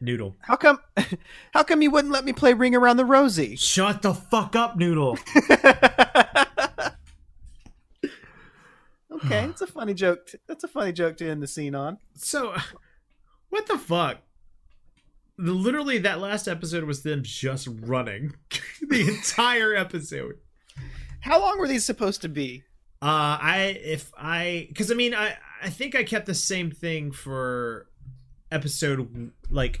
[0.00, 0.36] Noodle.
[0.40, 0.80] How come
[1.52, 3.56] how come you wouldn't let me play Ring Around the Rosie?
[3.56, 5.18] Shut the fuck up, Noodle.
[9.24, 10.26] Okay, it's a funny joke.
[10.26, 11.98] t- That's a funny joke to end the scene on.
[12.14, 12.54] So
[13.50, 14.18] what the fuck?
[15.36, 18.34] Literally that last episode was them just running.
[18.88, 20.36] the entire episode.
[21.20, 22.62] How long were these supposed to be?
[23.02, 27.12] Uh, I if I because I mean I I think I kept the same thing
[27.12, 27.86] for
[28.52, 29.80] episode like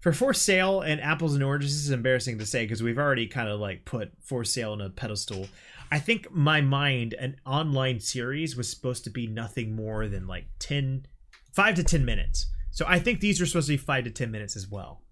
[0.00, 1.72] for for sale and apples and oranges.
[1.74, 4.80] This is embarrassing to say because we've already kind of like put for sale on
[4.80, 5.48] a pedestal.
[5.90, 10.46] I think my mind an online series was supposed to be nothing more than like
[10.58, 11.06] 10
[11.54, 12.50] 5 to 10 minutes.
[12.70, 15.02] So I think these are supposed to be 5 to 10 minutes as well.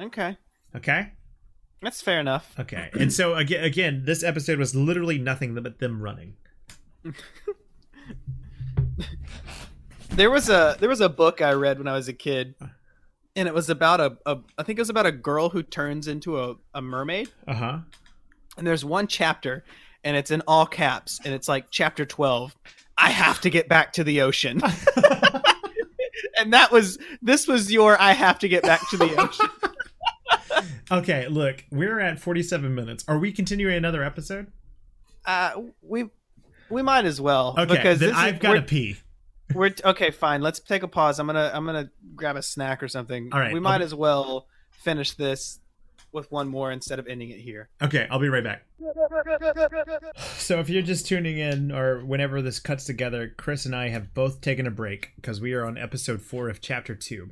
[0.00, 0.36] Okay,
[0.74, 1.12] Okay?
[1.80, 2.54] that's fair enough.
[2.58, 2.90] Okay.
[2.94, 6.34] And so again again this episode was literally nothing but them running.
[10.10, 12.54] There was a there was a book I read when I was a kid,
[13.34, 16.06] and it was about a, a I think it was about a girl who turns
[16.06, 17.30] into a, a mermaid.
[17.48, 17.78] Uh-huh.
[18.56, 19.64] And there's one chapter,
[20.04, 22.54] and it's in all caps, and it's like chapter twelve.
[22.96, 24.60] I have to get back to the ocean.
[26.38, 29.48] and that was this was your I have to get back to the ocean.
[30.90, 33.04] Okay, look, we're at 47 minutes.
[33.08, 34.52] Are we continuing another episode?
[35.24, 36.10] Uh, we
[36.70, 38.96] we might as well Okay, because I've got to we're- pee.
[39.54, 40.42] We're okay, fine.
[40.42, 41.18] Let's take a pause.
[41.18, 43.30] I'm gonna I'm gonna grab a snack or something.
[43.32, 45.58] All right, we I'll might as well finish this
[46.14, 47.68] with one more instead of ending it here.
[47.82, 48.64] Okay, I'll be right back.
[50.36, 54.12] So if you're just tuning in or whenever this cuts together, Chris and I have
[54.12, 57.30] both taken a break because we are on episode 4 of chapter 2.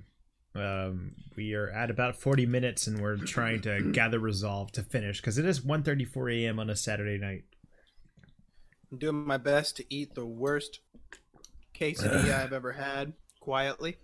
[0.54, 5.20] Um, we are at about 40 minutes and we're trying to gather resolve to finish
[5.20, 6.58] because it is 1.34 a.m.
[6.58, 7.44] on a Saturday night.
[8.90, 10.80] I'm doing my best to eat the worst
[11.74, 13.98] quesadilla I've ever had quietly.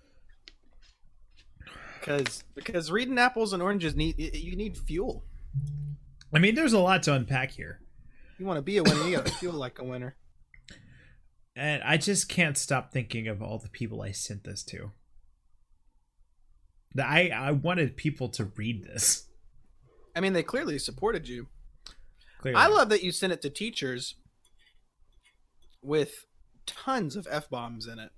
[2.08, 5.24] Because because reading apples and oranges need you need fuel.
[6.32, 7.80] I mean, there's a lot to unpack here.
[8.38, 10.16] You want to be a winner, you gotta feel like a winner.
[11.56, 14.92] And I just can't stop thinking of all the people I sent this to.
[16.98, 19.26] I, I wanted people to read this.
[20.14, 21.48] I mean, they clearly supported you.
[22.40, 22.58] Clearly.
[22.60, 24.14] I love that you sent it to teachers
[25.82, 26.26] with
[26.64, 28.10] tons of f bombs in it.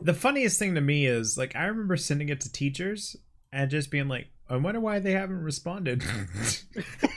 [0.00, 3.16] The funniest thing to me is like I remember sending it to teachers
[3.52, 6.02] and just being like, I wonder why they haven't responded.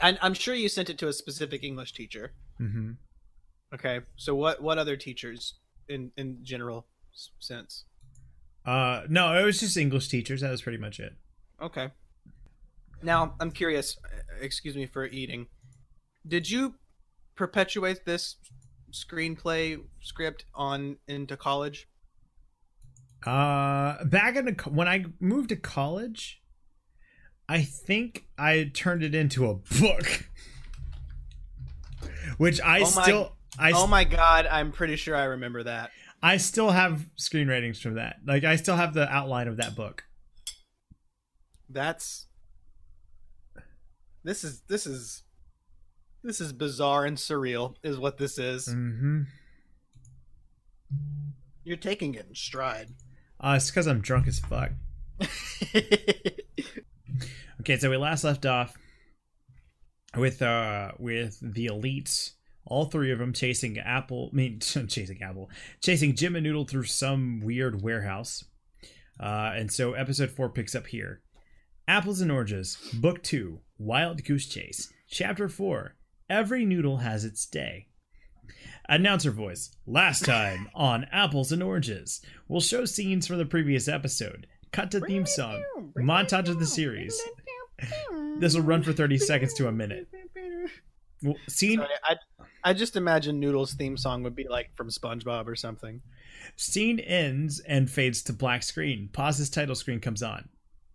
[0.00, 2.32] and I'm sure you sent it to a specific English teacher.
[2.58, 2.92] hmm
[3.74, 5.54] Okay, so what what other teachers
[5.88, 6.86] in in general
[7.38, 7.84] sense?
[8.66, 10.42] Uh, no, it was just English teachers.
[10.42, 11.14] That was pretty much it.
[11.60, 11.90] Okay.
[13.02, 13.96] Now I'm curious.
[14.40, 15.46] Excuse me for eating.
[16.26, 16.74] Did you
[17.34, 18.36] perpetuate this
[18.92, 21.88] screenplay script on into college?
[23.26, 26.42] Uh, back in the, when I moved to college,
[27.48, 30.26] I think I turned it into a book,
[32.38, 35.90] which I Oh my- still I oh my god, I'm pretty sure I remember that.
[36.22, 38.16] I still have screen ratings from that.
[38.26, 40.04] Like I still have the outline of that book.
[41.68, 42.26] That's
[44.24, 45.22] this is this is
[46.22, 48.68] this is bizarre and surreal is what this is.
[48.68, 49.22] Mm-hmm.
[51.64, 52.88] You're taking it in stride.
[53.40, 54.70] Uh, it's because I'm drunk as fuck.
[57.62, 58.76] Okay, so we last left off
[60.16, 62.32] with uh with the elites,
[62.66, 64.30] all three of them chasing Apple.
[64.32, 65.48] I mean, chasing Apple,
[65.80, 68.42] chasing Jim and Noodle through some weird warehouse.
[69.20, 71.22] Uh, and so episode four picks up here.
[71.86, 75.94] Apples and Oranges, Book Two, Wild Goose Chase, Chapter Four.
[76.30, 77.86] Every noodle has its day.
[78.88, 79.70] Announcer voice.
[79.86, 84.46] Last time on Apples and Oranges, we'll show scenes from the previous episode.
[84.72, 85.62] Cut to theme song.
[85.96, 87.20] Montage of the series.
[88.38, 90.08] This will run for 30 seconds to a minute.
[91.22, 92.16] Well, scene Sorry, I
[92.64, 96.00] I just imagine Noodle's theme song would be like from SpongeBob or something.
[96.56, 99.08] scene ends and fades to black screen.
[99.12, 100.48] Pause's title screen comes on.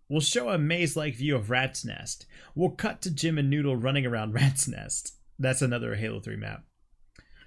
[0.08, 2.24] We'll show a maze-like view of Rat's Nest.
[2.54, 5.17] We'll cut to Jim and Noodle running around Rat's Nest.
[5.38, 6.64] That's another Halo 3 map.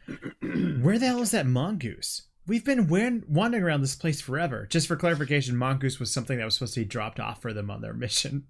[0.82, 2.28] Where the hell is that mongoose?
[2.48, 4.68] We've been wandering around this place forever.
[4.70, 7.70] Just for clarification, mongoose was something that was supposed to be dropped off for them
[7.70, 8.46] on their mission.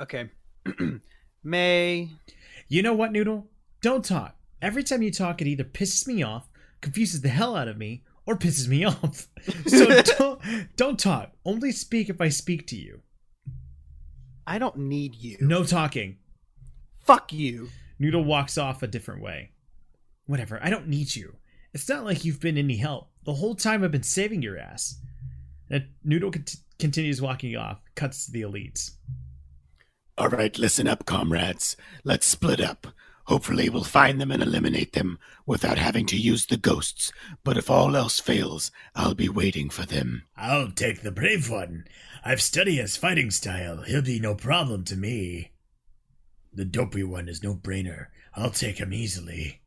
[0.00, 0.30] Okay.
[1.44, 2.10] May
[2.68, 3.46] You know what, Noodle?
[3.80, 4.36] Don't talk.
[4.60, 6.48] Every time you talk, it either pisses me off,
[6.80, 9.28] confuses the hell out of me, or pisses me off.
[9.66, 10.40] So don't,
[10.76, 11.32] don't talk.
[11.44, 13.02] Only speak if I speak to you.
[14.46, 15.38] I don't need you.
[15.40, 16.18] No talking.
[17.06, 17.68] Fuck you.
[18.00, 19.52] Noodle walks off a different way.
[20.26, 21.36] Whatever, I don't need you.
[21.72, 23.10] It's not like you've been any help.
[23.24, 24.96] The whole time I've been saving your ass.
[25.70, 28.92] And Noodle cont- continues walking off, cuts to the elites.
[30.18, 31.76] All right, listen up, comrades.
[32.02, 32.88] Let's split up.
[33.26, 37.12] Hopefully, we'll find them and eliminate them without having to use the ghosts.
[37.44, 40.24] But if all else fails, I'll be waiting for them.
[40.36, 41.86] I'll take the brave one.
[42.24, 43.82] I've studied his fighting style.
[43.82, 45.52] He'll be no problem to me.
[46.56, 48.06] The dopey one is no brainer.
[48.34, 49.60] I'll take him easily.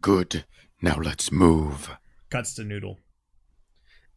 [0.00, 0.44] Good.
[0.80, 1.90] Now let's move.
[2.30, 3.00] Cuts to Noodle.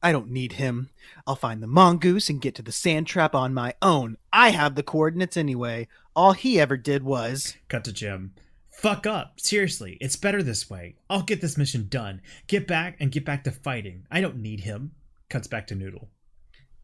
[0.03, 0.91] I don't need him.
[1.25, 4.17] I'll find the mongoose and get to the Sandtrap on my own.
[4.31, 5.87] I have the coordinates anyway.
[6.15, 7.57] All he ever did was.
[7.67, 8.35] Cut to Jim.
[8.69, 9.39] Fuck up.
[9.39, 10.97] Seriously, it's better this way.
[11.09, 12.21] I'll get this mission done.
[12.45, 14.05] Get back and get back to fighting.
[14.11, 14.91] I don't need him.
[15.29, 16.09] Cuts back to Noodle.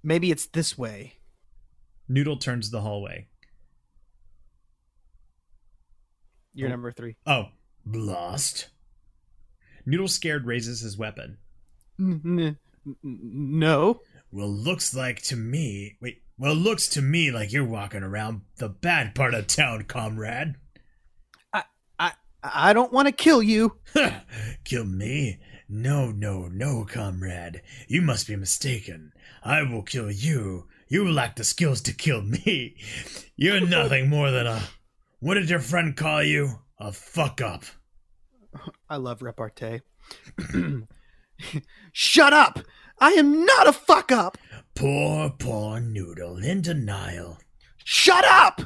[0.01, 1.17] Maybe it's this way.
[2.07, 3.27] Noodle turns the hallway.
[6.57, 6.71] You're Oh.
[6.71, 7.15] number three.
[7.25, 7.49] Oh,
[7.85, 8.69] blast.
[9.85, 11.37] Noodle scared raises his weapon.
[11.99, 14.01] N- n- n- no.
[14.31, 15.97] Well, looks like to me.
[16.01, 16.21] Wait.
[16.37, 20.55] Well, looks to me like you're walking around the bad part of town, comrade.
[21.53, 21.63] I
[21.99, 23.77] I I don't want to kill you.
[24.63, 25.39] Kill me?
[25.69, 27.61] No, no, no, comrade.
[27.87, 29.11] You must be mistaken.
[29.43, 30.67] I will kill you.
[30.89, 32.77] You lack the skills to kill me.
[33.35, 34.61] You're nothing more than a.
[35.19, 36.59] What did your friend call you?
[36.79, 37.63] A fuck up.
[38.87, 39.81] I love repartee.
[41.91, 42.59] Shut up!
[42.99, 44.37] I am not a fuck up!
[44.75, 47.39] Poor, poor noodle in denial.
[47.83, 48.61] Shut up!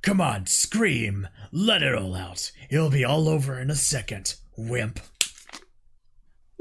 [0.00, 1.28] Come on, scream.
[1.50, 2.52] Let it all out.
[2.70, 5.00] It'll be all over in a second, wimp.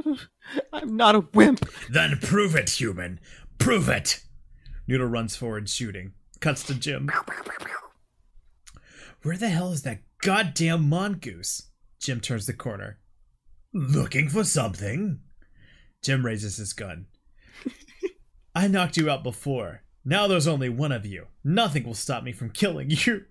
[0.74, 1.70] I'm not a wimp.
[1.90, 3.20] Then prove it, human.
[3.60, 4.24] Prove it.
[4.88, 6.14] Noodle runs forward, shooting.
[6.40, 7.12] Cuts to Jim.
[9.24, 11.70] Where the hell is that goddamn mongoose?
[12.00, 13.00] Jim turns the corner.
[13.74, 15.22] Looking for something?
[16.04, 17.06] Jim raises his gun.
[18.56, 19.84] I knocked you out before.
[20.04, 21.28] Now there's only one of you.
[21.42, 23.24] Nothing will stop me from killing you.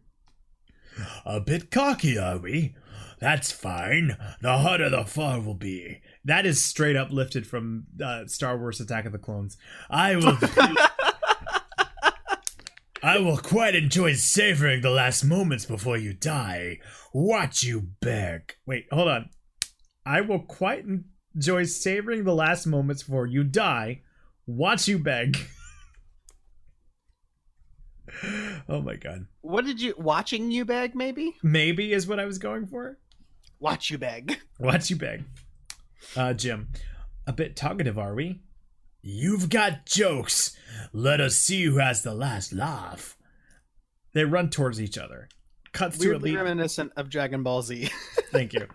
[1.27, 2.75] A bit cocky, are we?
[3.21, 4.17] That's fine.
[4.41, 6.01] The harder the fall will be.
[6.25, 9.59] That is straight up lifted from uh, Star Wars Attack of the Clones.
[9.91, 10.39] I will.
[13.03, 16.79] I will quite enjoy savoring the last moments before you die.
[17.13, 18.55] Watch you beg.
[18.65, 19.31] Wait, hold on.
[20.07, 20.85] I will quite
[21.35, 24.03] enjoy savoring the last moments before you die.
[24.47, 25.37] Watch you beg.
[28.69, 29.27] oh my god.
[29.41, 30.95] What did you watching you beg?
[30.95, 32.99] Maybe Maybe is what I was going for.
[33.59, 34.39] watch you beg.
[34.61, 35.25] Watch you beg.
[36.17, 36.69] Uh, Jim,
[37.27, 38.43] a bit talkative, are we?
[39.03, 40.57] You've got jokes.
[40.93, 43.17] Let us see who has the last laugh.
[44.15, 45.29] They run towards each other.
[45.73, 46.45] Cuts to Weirdly Elite.
[46.45, 47.89] reminiscent of Dragon Ball Z.
[48.31, 48.67] Thank you.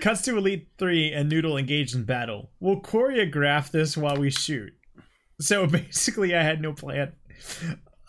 [0.00, 2.50] Cuts to Elite 3 and Noodle engaged in battle.
[2.60, 4.72] We'll choreograph this while we shoot.
[5.40, 7.12] So basically, I had no plan.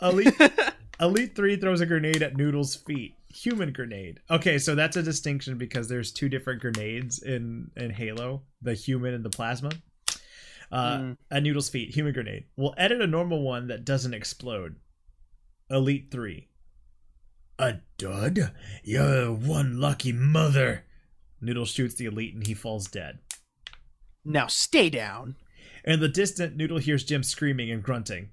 [0.01, 0.35] Elite,
[1.01, 3.15] Elite 3 throws a grenade at Noodle's feet.
[3.33, 4.19] Human grenade.
[4.29, 9.13] Okay, so that's a distinction because there's two different grenades in, in Halo the human
[9.13, 9.71] and the plasma.
[10.71, 11.17] Uh, Mm.
[11.31, 12.45] At Noodle's feet, human grenade.
[12.55, 14.75] We'll edit a normal one that doesn't explode.
[15.69, 16.47] Elite 3.
[17.59, 18.51] A dud?
[18.83, 20.85] You're one lucky mother.
[21.41, 23.19] Noodle shoots the elite and he falls dead.
[24.25, 25.35] now stay down.
[25.85, 28.29] In the distant, Noodle hears Jim screaming and grunting.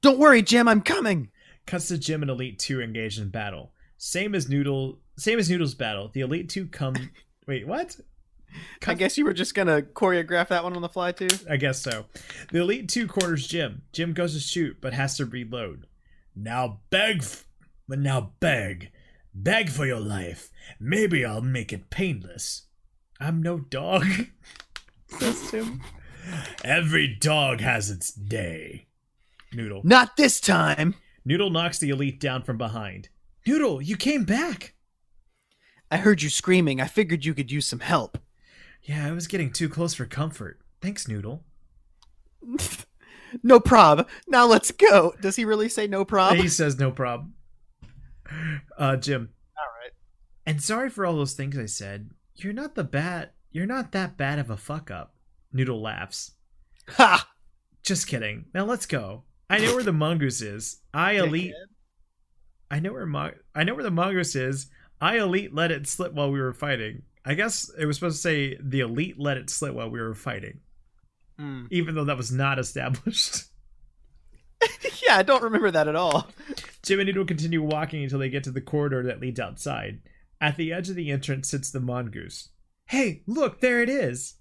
[0.00, 0.66] Don't worry, Jim.
[0.66, 1.30] I'm coming.
[1.66, 3.72] Cuts to Jim and Elite 2 engaged in battle.
[3.98, 6.10] Same as Noodle same as Noodle's battle.
[6.12, 6.94] The Elite 2 come
[7.46, 7.96] wait, what?
[8.86, 11.28] I guess you were just gonna choreograph that one on the fly too.
[11.48, 12.06] I guess so.
[12.50, 13.82] The Elite 2 corners Jim.
[13.92, 15.86] Jim goes to shoot, but has to reload.
[16.34, 17.46] Now beg f-
[17.88, 18.90] now beg.
[19.34, 20.50] Beg for your life.
[20.78, 22.62] Maybe I'll make it painless.
[23.20, 24.04] I'm no dog.
[25.18, 25.80] Says Jim.
[26.64, 28.86] Every dog has its day.
[29.52, 29.82] Noodle.
[29.84, 30.94] Not this time.
[31.24, 33.08] Noodle knocks the elite down from behind.
[33.46, 34.74] Noodle, you came back.
[35.90, 36.80] I heard you screaming.
[36.80, 38.18] I figured you could use some help.
[38.82, 40.60] Yeah, I was getting too close for comfort.
[40.80, 41.44] Thanks, Noodle.
[43.42, 44.08] no prob.
[44.26, 45.14] Now let's go.
[45.20, 46.36] Does he really say no prob?
[46.36, 47.34] he says no problem.
[48.78, 49.30] Uh, Jim.
[49.56, 49.92] All right.
[50.46, 52.10] And sorry for all those things I said.
[52.34, 53.30] You're not the bad.
[53.50, 55.14] You're not that bad of a fuck up.
[55.52, 56.32] Noodle laughs.
[56.88, 57.28] Ha!
[57.82, 58.46] Just kidding.
[58.54, 59.24] Now let's go.
[59.50, 60.78] I know where the mongoose is.
[60.94, 61.52] I elite.
[62.70, 64.68] I know where Mo- I know where the mongoose is.
[65.00, 67.02] I elite let it slip while we were fighting.
[67.24, 70.14] I guess it was supposed to say the elite let it slip while we were
[70.14, 70.60] fighting,
[71.40, 71.66] Mm.
[71.70, 73.44] even though that was not established.
[75.06, 76.28] yeah, I don't remember that at all.
[76.82, 80.00] Jim and Noodle continue walking until they get to the corridor that leads outside.
[80.40, 82.48] At the edge of the entrance sits the mongoose.
[82.86, 84.34] Hey, look, there it is!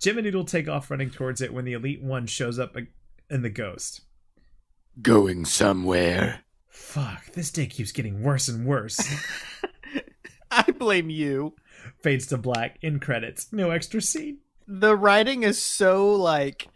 [0.00, 2.76] Jim and Noodle take off running towards it when the Elite One shows up
[3.30, 4.02] in the ghost.
[5.00, 6.40] Going somewhere.
[6.68, 9.00] Fuck, this day keeps getting worse and worse.
[10.50, 11.54] I blame you.
[12.02, 14.38] Fades to black, in credits, no extra scene.
[14.66, 16.68] The writing is so like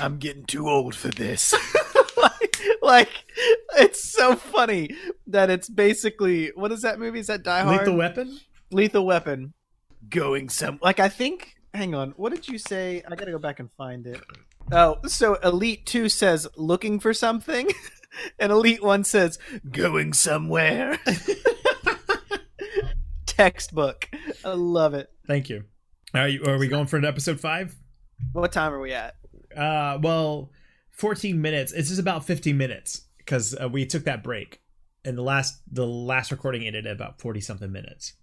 [0.00, 1.54] I'm getting too old for this.
[2.16, 3.10] like, like
[3.78, 7.20] it's so funny that it's basically what is that movie?
[7.20, 7.80] Is that Die Hard?
[7.80, 8.40] Lethal Weapon?
[8.70, 9.54] Lethal Weapon.
[10.08, 10.78] Going some.
[10.82, 11.54] Like I think.
[11.74, 12.10] Hang on.
[12.12, 13.02] What did you say?
[13.10, 14.20] I gotta go back and find it.
[14.72, 17.68] Oh, so Elite Two says looking for something,
[18.38, 19.38] and Elite One says
[19.70, 20.98] Going somewhere.
[23.36, 24.08] textbook.
[24.44, 25.10] I love it.
[25.26, 25.64] Thank you.
[26.14, 27.76] Are, you, are we going for an episode five?
[28.32, 29.14] What time are we at?
[29.56, 30.50] Uh, well,
[30.92, 31.72] 14 minutes.
[31.72, 34.60] This is about 15 minutes because uh, we took that break,
[35.04, 38.14] and the last the last recording ended at about 40 something minutes.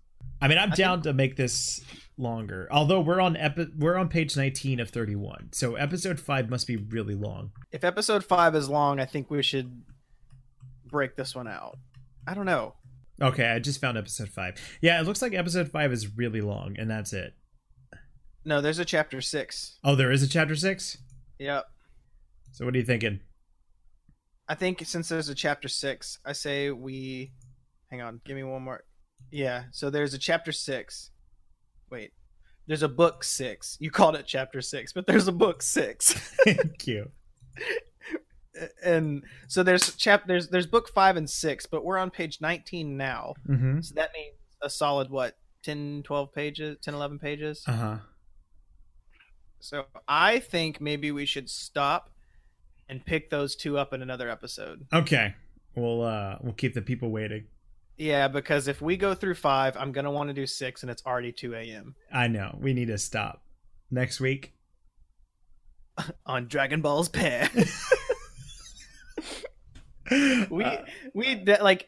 [0.42, 1.82] I mean, I'm I down to make this
[2.18, 2.68] longer.
[2.72, 6.78] Although we're on epi- we're on page 19 of 31, so episode five must be
[6.78, 7.52] really long.
[7.72, 9.84] If episode five is long, I think we should
[10.86, 11.78] break this one out.
[12.28, 12.76] I don't know.
[13.22, 14.56] Okay, I just found episode five.
[14.82, 17.34] Yeah, it looks like episode five is really long, and that's it.
[18.46, 19.78] No, there's a chapter six.
[19.84, 20.98] Oh, there is a chapter six.
[21.40, 21.66] Yep.
[22.52, 23.20] So what are you thinking?
[24.48, 27.32] I think since there's a chapter six, I say we.
[27.90, 28.84] Hang on, give me one more.
[29.32, 31.12] Yeah, so there's a chapter six.
[31.90, 32.12] Wait,
[32.68, 33.78] there's a book six.
[33.80, 36.14] You called it chapter six, but there's a book six.
[36.44, 37.12] Thank you.
[38.84, 42.98] and so there's chap there's there's book five and six, but we're on page 19
[42.98, 43.34] now.
[43.48, 43.82] Mm-hmm.
[43.82, 47.64] So that means a solid what 10, 12 pages, 10, 11 pages.
[47.68, 47.98] Uh huh.
[49.60, 52.10] So I think maybe we should stop
[52.90, 54.86] and pick those two up in another episode.
[54.94, 55.36] Okay.
[55.76, 57.46] We'll uh we'll keep the people waiting.
[57.98, 61.04] Yeah, because if we go through five, I'm gonna want to do six, and it's
[61.06, 61.96] already two a.m.
[62.12, 62.58] I know.
[62.60, 63.44] We need to stop.
[63.90, 64.54] Next week.
[66.26, 67.50] on Dragon Ball's pair.
[70.50, 70.84] we Uh,
[71.14, 71.88] we de- like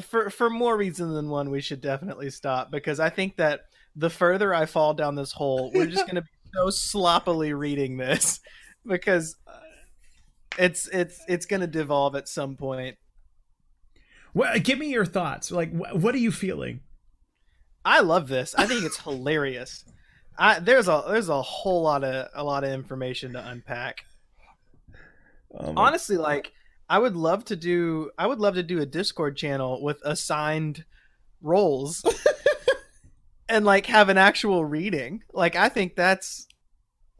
[0.00, 3.62] for for more reason than one, we should definitely stop because I think that
[3.96, 8.40] the further I fall down this hole, we're just gonna be so sloppily reading this
[8.86, 9.52] because uh,
[10.58, 12.96] it's it's it's gonna devolve at some point.
[14.32, 15.50] well, give me your thoughts.
[15.50, 16.80] Like, wh- what are you feeling?
[17.84, 18.54] I love this.
[18.56, 19.84] I think it's hilarious.
[20.38, 24.04] I, there's a there's a whole lot of a lot of information to unpack.
[25.52, 26.52] Oh Honestly, like
[26.90, 30.84] I would love to do I would love to do a Discord channel with assigned
[31.40, 32.04] roles
[33.48, 35.22] and like have an actual reading.
[35.32, 36.48] Like I think that's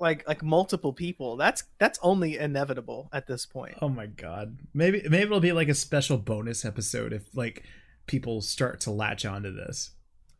[0.00, 1.36] like like multiple people.
[1.36, 3.76] That's that's only inevitable at this point.
[3.80, 4.58] Oh my god.
[4.74, 7.62] Maybe maybe it'll be like a special bonus episode if like
[8.06, 9.92] people start to latch onto this.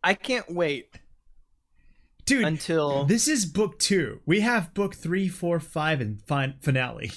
[0.02, 0.98] I can't wait
[2.26, 4.22] Dude, until this is book two.
[4.26, 7.12] We have book three, four, five, and fin- finale.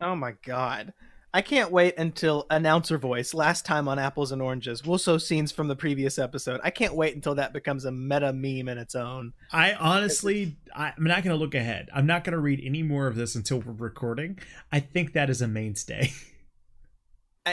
[0.00, 0.92] Oh my god.
[1.36, 4.86] I can't wait until announcer voice last time on apples and oranges.
[4.86, 6.62] We'll show scenes from the previous episode.
[6.64, 9.34] I can't wait until that becomes a meta meme in its own.
[9.52, 11.90] I honestly, I'm not going to look ahead.
[11.94, 14.38] I'm not going to read any more of this until we're recording.
[14.72, 16.10] I think that is a mainstay.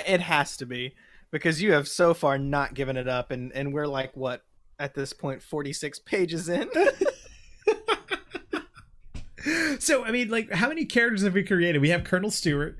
[0.08, 0.96] It has to be
[1.30, 4.42] because you have so far not given it up, and and we're like what
[4.80, 6.68] at this point, forty six pages in.
[9.80, 11.82] so, I mean, like, how many characters have we created?
[11.82, 12.80] We have Colonel Stewart,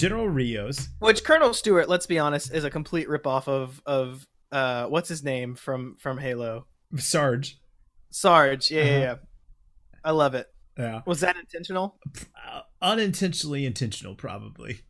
[0.00, 0.88] General Rios.
[0.98, 5.22] Which Colonel Stewart, let's be honest, is a complete ripoff of of uh what's his
[5.22, 7.58] name from from Halo, Sarge.
[8.10, 8.70] Sarge.
[8.70, 9.00] Yeah, yeah, Uh-huh.
[9.00, 9.14] yeah.
[10.04, 10.46] I love it.
[10.78, 11.02] Yeah.
[11.06, 11.98] Was that intentional?
[12.16, 14.80] Uh, unintentionally intentional, probably.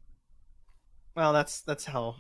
[1.16, 2.16] Well, that's that's how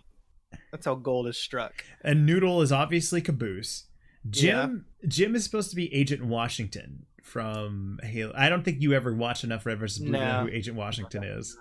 [0.72, 1.84] that's how gold is struck.
[2.02, 3.84] And Noodle is obviously Caboose.
[4.28, 8.32] Jim Jim is supposed to be Agent Washington from Halo.
[8.36, 9.98] I don't think you ever watch enough Red vs.
[10.00, 10.42] Blue to know No.
[10.42, 11.56] who Agent Washington is.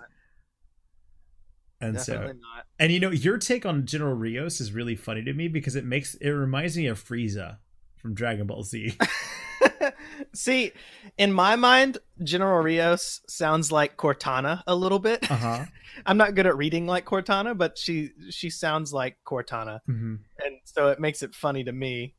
[1.80, 2.66] And Definitely so, not.
[2.78, 5.84] and you know, your take on General Rios is really funny to me because it
[5.84, 7.56] makes it reminds me of Frieza
[7.96, 8.96] from Dragon Ball Z.
[10.34, 10.72] See,
[11.16, 15.30] in my mind, General Rios sounds like Cortana a little bit.
[15.30, 15.64] Uh huh.
[16.06, 20.56] I'm not good at reading like Cortana, but she she sounds like Cortana, hmm and
[20.64, 22.14] so it makes it funny to me.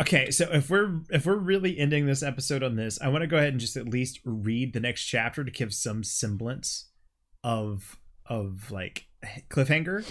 [0.00, 3.28] Okay, so if we're if we're really ending this episode on this, I want to
[3.28, 6.86] go ahead and just at least read the next chapter to give some semblance
[7.44, 9.06] of of like
[9.50, 10.04] cliffhanger.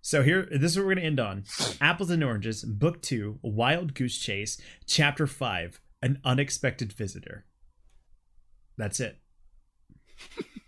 [0.00, 1.44] So here, this is what we're gonna end on:
[1.80, 7.44] Apples and Oranges, Book Two, Wild Goose Chase, Chapter Five, An Unexpected Visitor.
[8.78, 9.18] That's it.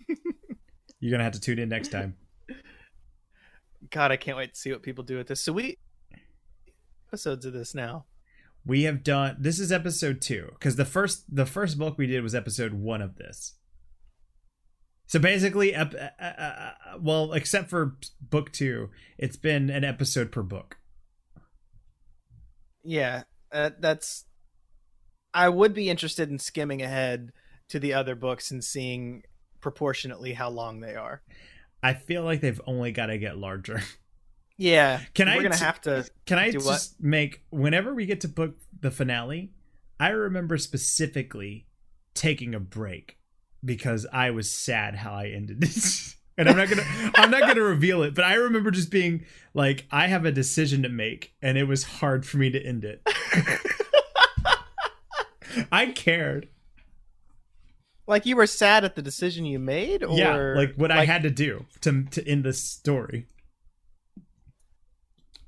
[1.01, 2.17] You're gonna have to tune in next time.
[3.91, 5.41] God, I can't wait to see what people do with this.
[5.41, 5.79] So we
[7.09, 8.07] episodes of this now.
[8.67, 12.23] We have done this is episode two because the first the first book we did
[12.23, 13.55] was episode one of this.
[15.09, 20.31] So basically, ep- uh, uh, uh, well, except for book two, it's been an episode
[20.31, 20.77] per book.
[22.85, 24.27] Yeah, uh, that's.
[25.33, 27.33] I would be interested in skimming ahead
[27.69, 29.23] to the other books and seeing
[29.61, 31.23] proportionately how long they are.
[31.83, 33.83] I feel like they've only got to get larger.
[34.61, 36.05] Yeah, Can we're I gonna t- have to.
[36.27, 39.53] Can I just make whenever we get to book the finale,
[40.01, 41.69] I remember specifically
[42.13, 43.18] taking a break
[43.69, 46.17] because I was sad how I ended this.
[46.39, 46.85] And I'm not gonna
[47.17, 50.85] I'm not gonna reveal it, but I remember just being like, I have a decision
[50.85, 53.03] to make, and it was hard for me to end it.
[55.73, 56.47] I cared.
[58.07, 61.25] Like you were sad at the decision you made, or yeah, like what I had
[61.25, 63.27] to do to to end this story.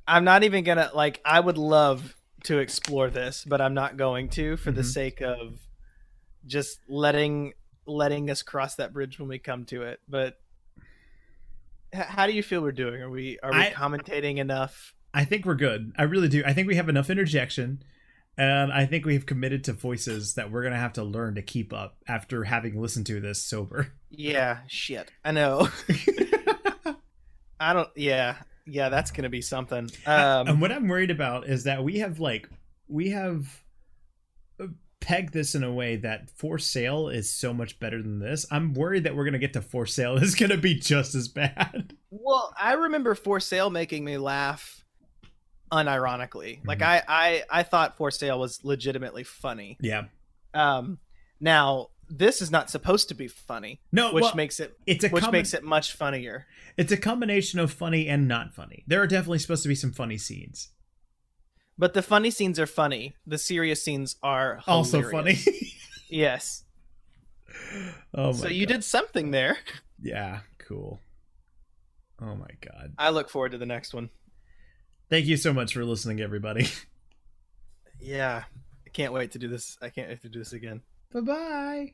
[0.08, 1.20] I'm not even gonna like.
[1.24, 4.92] I would love to explore this, but I'm not going to for the Mhm.
[4.92, 5.60] sake of
[6.44, 7.52] just letting
[7.86, 10.00] letting us cross that bridge when we come to it.
[10.08, 10.38] But
[11.92, 13.00] how do you feel we're doing?
[13.02, 14.94] Are we are we I- commentating enough?
[15.12, 15.92] I think we're good.
[15.98, 16.42] I really do.
[16.46, 17.82] I think we have enough interjection.
[18.38, 21.72] And I think we've committed to voices that we're gonna have to learn to keep
[21.72, 23.92] up after having listened to this sober.
[24.08, 25.10] Yeah, shit.
[25.24, 25.68] I know.
[27.60, 27.88] I don't.
[27.96, 28.88] Yeah, yeah.
[28.88, 29.90] That's gonna be something.
[30.06, 32.48] Um, and what I'm worried about is that we have like
[32.88, 33.62] we have
[35.00, 38.44] pegged this in a way that for sale is so much better than this.
[38.50, 41.94] I'm worried that we're gonna get to for sale is gonna be just as bad.
[42.10, 44.84] Well, I remember For Sale making me laugh
[45.72, 46.58] unironically.
[46.66, 46.86] Like Mhm.
[46.86, 49.78] I, I I thought For Sale was legitimately funny.
[49.80, 50.04] Yeah.
[50.54, 50.98] Um
[51.40, 55.08] now this is not supposed to be funny, No, which well, makes it it's a
[55.08, 56.46] which combi- makes it much funnier.
[56.76, 58.82] it's a combination of funny and not funny.
[58.88, 60.70] There are definitely supposed to be some funny scenes.
[61.80, 63.14] But the funny scenes are funny.
[63.26, 65.38] The serious scenes are Also funny.
[66.10, 66.64] Yes.
[68.14, 68.74] oh my so you God.
[68.74, 69.56] did something there.
[70.02, 70.98] Yeah, cool.
[72.20, 72.92] Oh my god.
[72.98, 74.10] I look forward to the next one.
[75.08, 76.68] Thank you so much for listening everybody.
[77.98, 78.44] Yeah.
[78.86, 79.78] I can't wait to do this.
[79.80, 80.82] I can't wait to do this again.
[81.12, 81.92] Bye-bye.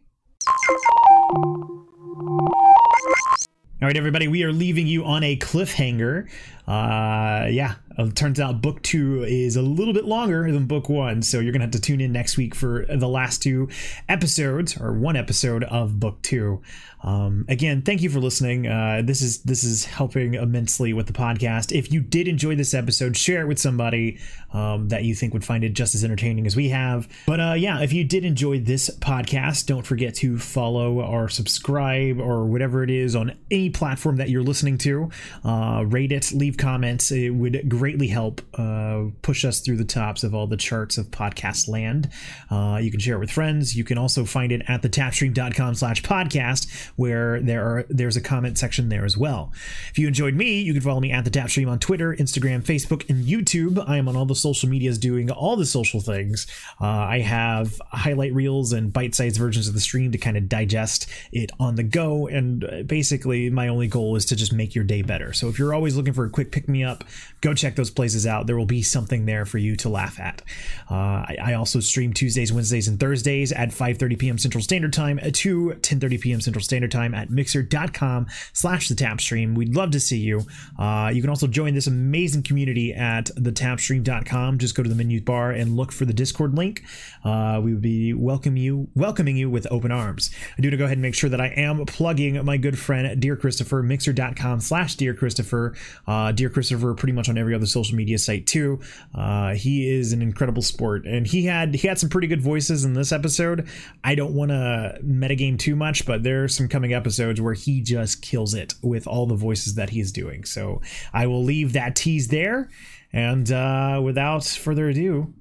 [3.83, 6.29] All right, everybody, we are leaving you on a cliffhanger.
[6.67, 11.23] Uh, yeah, Uh, turns out book two is a little bit longer than book one,
[11.23, 13.69] so you're gonna have to tune in next week for the last two
[14.09, 16.61] episodes or one episode of book two.
[17.03, 18.67] Um, again, thank you for listening.
[18.67, 21.77] Uh, this is this is helping immensely with the podcast.
[21.77, 24.19] If you did enjoy this episode, share it with somebody
[24.53, 27.09] um, that you think would find it just as entertaining as we have.
[27.27, 32.19] But uh, yeah, if you did enjoy this podcast, don't forget to follow or subscribe
[32.19, 35.11] or whatever it is on any platform that you're listening to.
[35.45, 37.13] Uh, rate it, leave comments.
[37.13, 41.11] It would greatly help uh, push us through the tops of all the charts of
[41.11, 42.11] podcast land.
[42.51, 43.77] Uh, you can share it with friends.
[43.77, 48.59] You can also find it at thetapstream.com slash podcast where there are there's a comment
[48.59, 49.53] section there as well.
[49.91, 53.09] If you enjoyed me, you can follow me at the Tapstream on Twitter, Instagram, Facebook,
[53.09, 53.83] and YouTube.
[53.89, 56.47] I am on all the social medias doing all the social things.
[56.81, 61.07] Uh, I have highlight reels and bite-sized versions of the stream to kind of digest
[61.33, 62.27] it on the go.
[62.27, 65.33] And uh, basically, my only goal is to just make your day better.
[65.33, 67.05] So if you're always looking for a quick pick me up,
[67.41, 68.47] go check those places out.
[68.47, 70.43] There will be something there for you to laugh at.
[70.91, 74.39] Uh, I, I, also stream Tuesdays, Wednesdays, and Thursdays at 5:30 p.m.
[74.39, 76.41] Central Standard Time to 10:30 p.m.
[76.41, 79.55] Central Standard Time at mixer.com slash the tapstream.
[79.55, 80.47] We'd love to see you.
[80.79, 84.59] Uh, you can also join this amazing community at thetapstream.com.
[84.59, 86.85] Just go to the menu bar and look for the Discord link.
[87.25, 90.31] Uh, we would be welcome you, welcoming you with open arms.
[90.57, 92.79] I do want to go ahead and make sure that I am plugging my good
[92.79, 95.75] friend Dear Christopher, mixer.com slash Dear Christopher.
[96.07, 98.81] Uh, Dear Christopher, pretty much on every other social media site too.
[99.15, 102.85] Uh, he is an incredible sport, and he had he had some pretty good voices
[102.85, 103.69] in this episode.
[104.05, 107.81] I don't want to metagame too much, but there are some coming episodes where he
[107.81, 110.45] just kills it with all the voices that he's doing.
[110.45, 110.81] So
[111.13, 112.71] I will leave that tease there.
[113.13, 115.33] And uh, without further ado,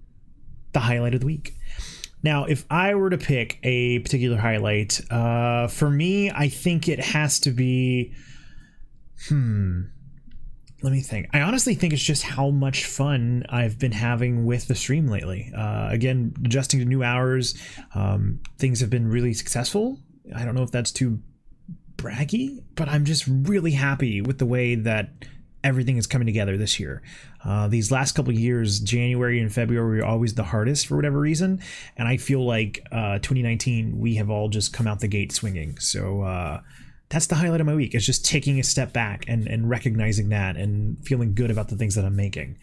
[0.73, 1.57] the highlight of the week.
[2.23, 6.99] Now, if I were to pick a particular highlight, uh, for me, I think it
[6.99, 8.13] has to be.
[9.28, 9.84] Hmm.
[10.86, 11.29] Let me think.
[11.33, 15.51] I honestly think it's just how much fun I've been having with the stream lately.
[15.57, 17.55] Uh, again, adjusting to new hours,
[17.95, 19.97] um, things have been really successful.
[20.36, 21.21] I don't know if that's too
[21.97, 25.09] braggy, but I'm just really happy with the way that
[25.63, 27.01] everything is coming together this year.
[27.43, 31.63] Uh, these last couple years, January and February are always the hardest for whatever reason,
[31.97, 35.79] and I feel like uh, 2019 we have all just come out the gate swinging.
[35.79, 36.61] So uh,
[37.10, 37.93] that's the highlight of my week.
[37.93, 41.76] It's just taking a step back and, and recognizing that and feeling good about the
[41.76, 42.58] things that I'm making.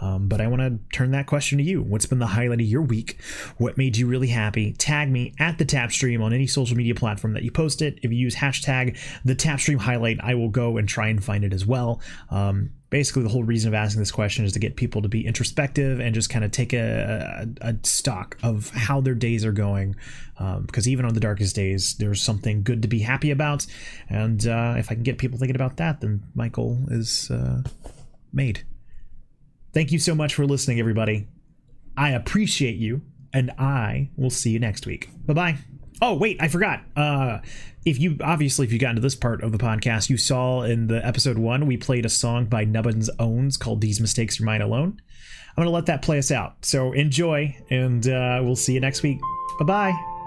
[0.00, 1.82] Um, but I want to turn that question to you.
[1.82, 3.20] What's been the highlight of your week?
[3.56, 4.72] What made you really happy?
[4.72, 7.98] Tag me at the Tapstream on any social media platform that you post it.
[8.02, 11.52] If you use hashtag the Tapstream highlight, I will go and try and find it
[11.52, 12.00] as well.
[12.30, 15.26] Um, basically the whole reason of asking this question is to get people to be
[15.26, 19.52] introspective and just kind of take a, a, a stock of how their days are
[19.52, 19.94] going
[20.38, 23.66] um, because even on the darkest days there's something good to be happy about
[24.08, 27.62] and uh, if i can get people thinking about that then my goal is uh,
[28.32, 28.62] made
[29.78, 31.28] thank you so much for listening everybody
[31.96, 33.00] i appreciate you
[33.32, 35.56] and i will see you next week bye bye
[36.00, 36.82] Oh wait, I forgot.
[36.96, 37.38] Uh,
[37.84, 40.86] if you obviously if you got into this part of the podcast, you saw in
[40.86, 44.62] the episode one we played a song by Nubbins Owns called "These Mistakes Are Mine
[44.62, 45.00] Alone."
[45.56, 46.64] I'm gonna let that play us out.
[46.64, 49.18] So enjoy, and uh, we'll see you next week.
[49.58, 50.17] Bye bye.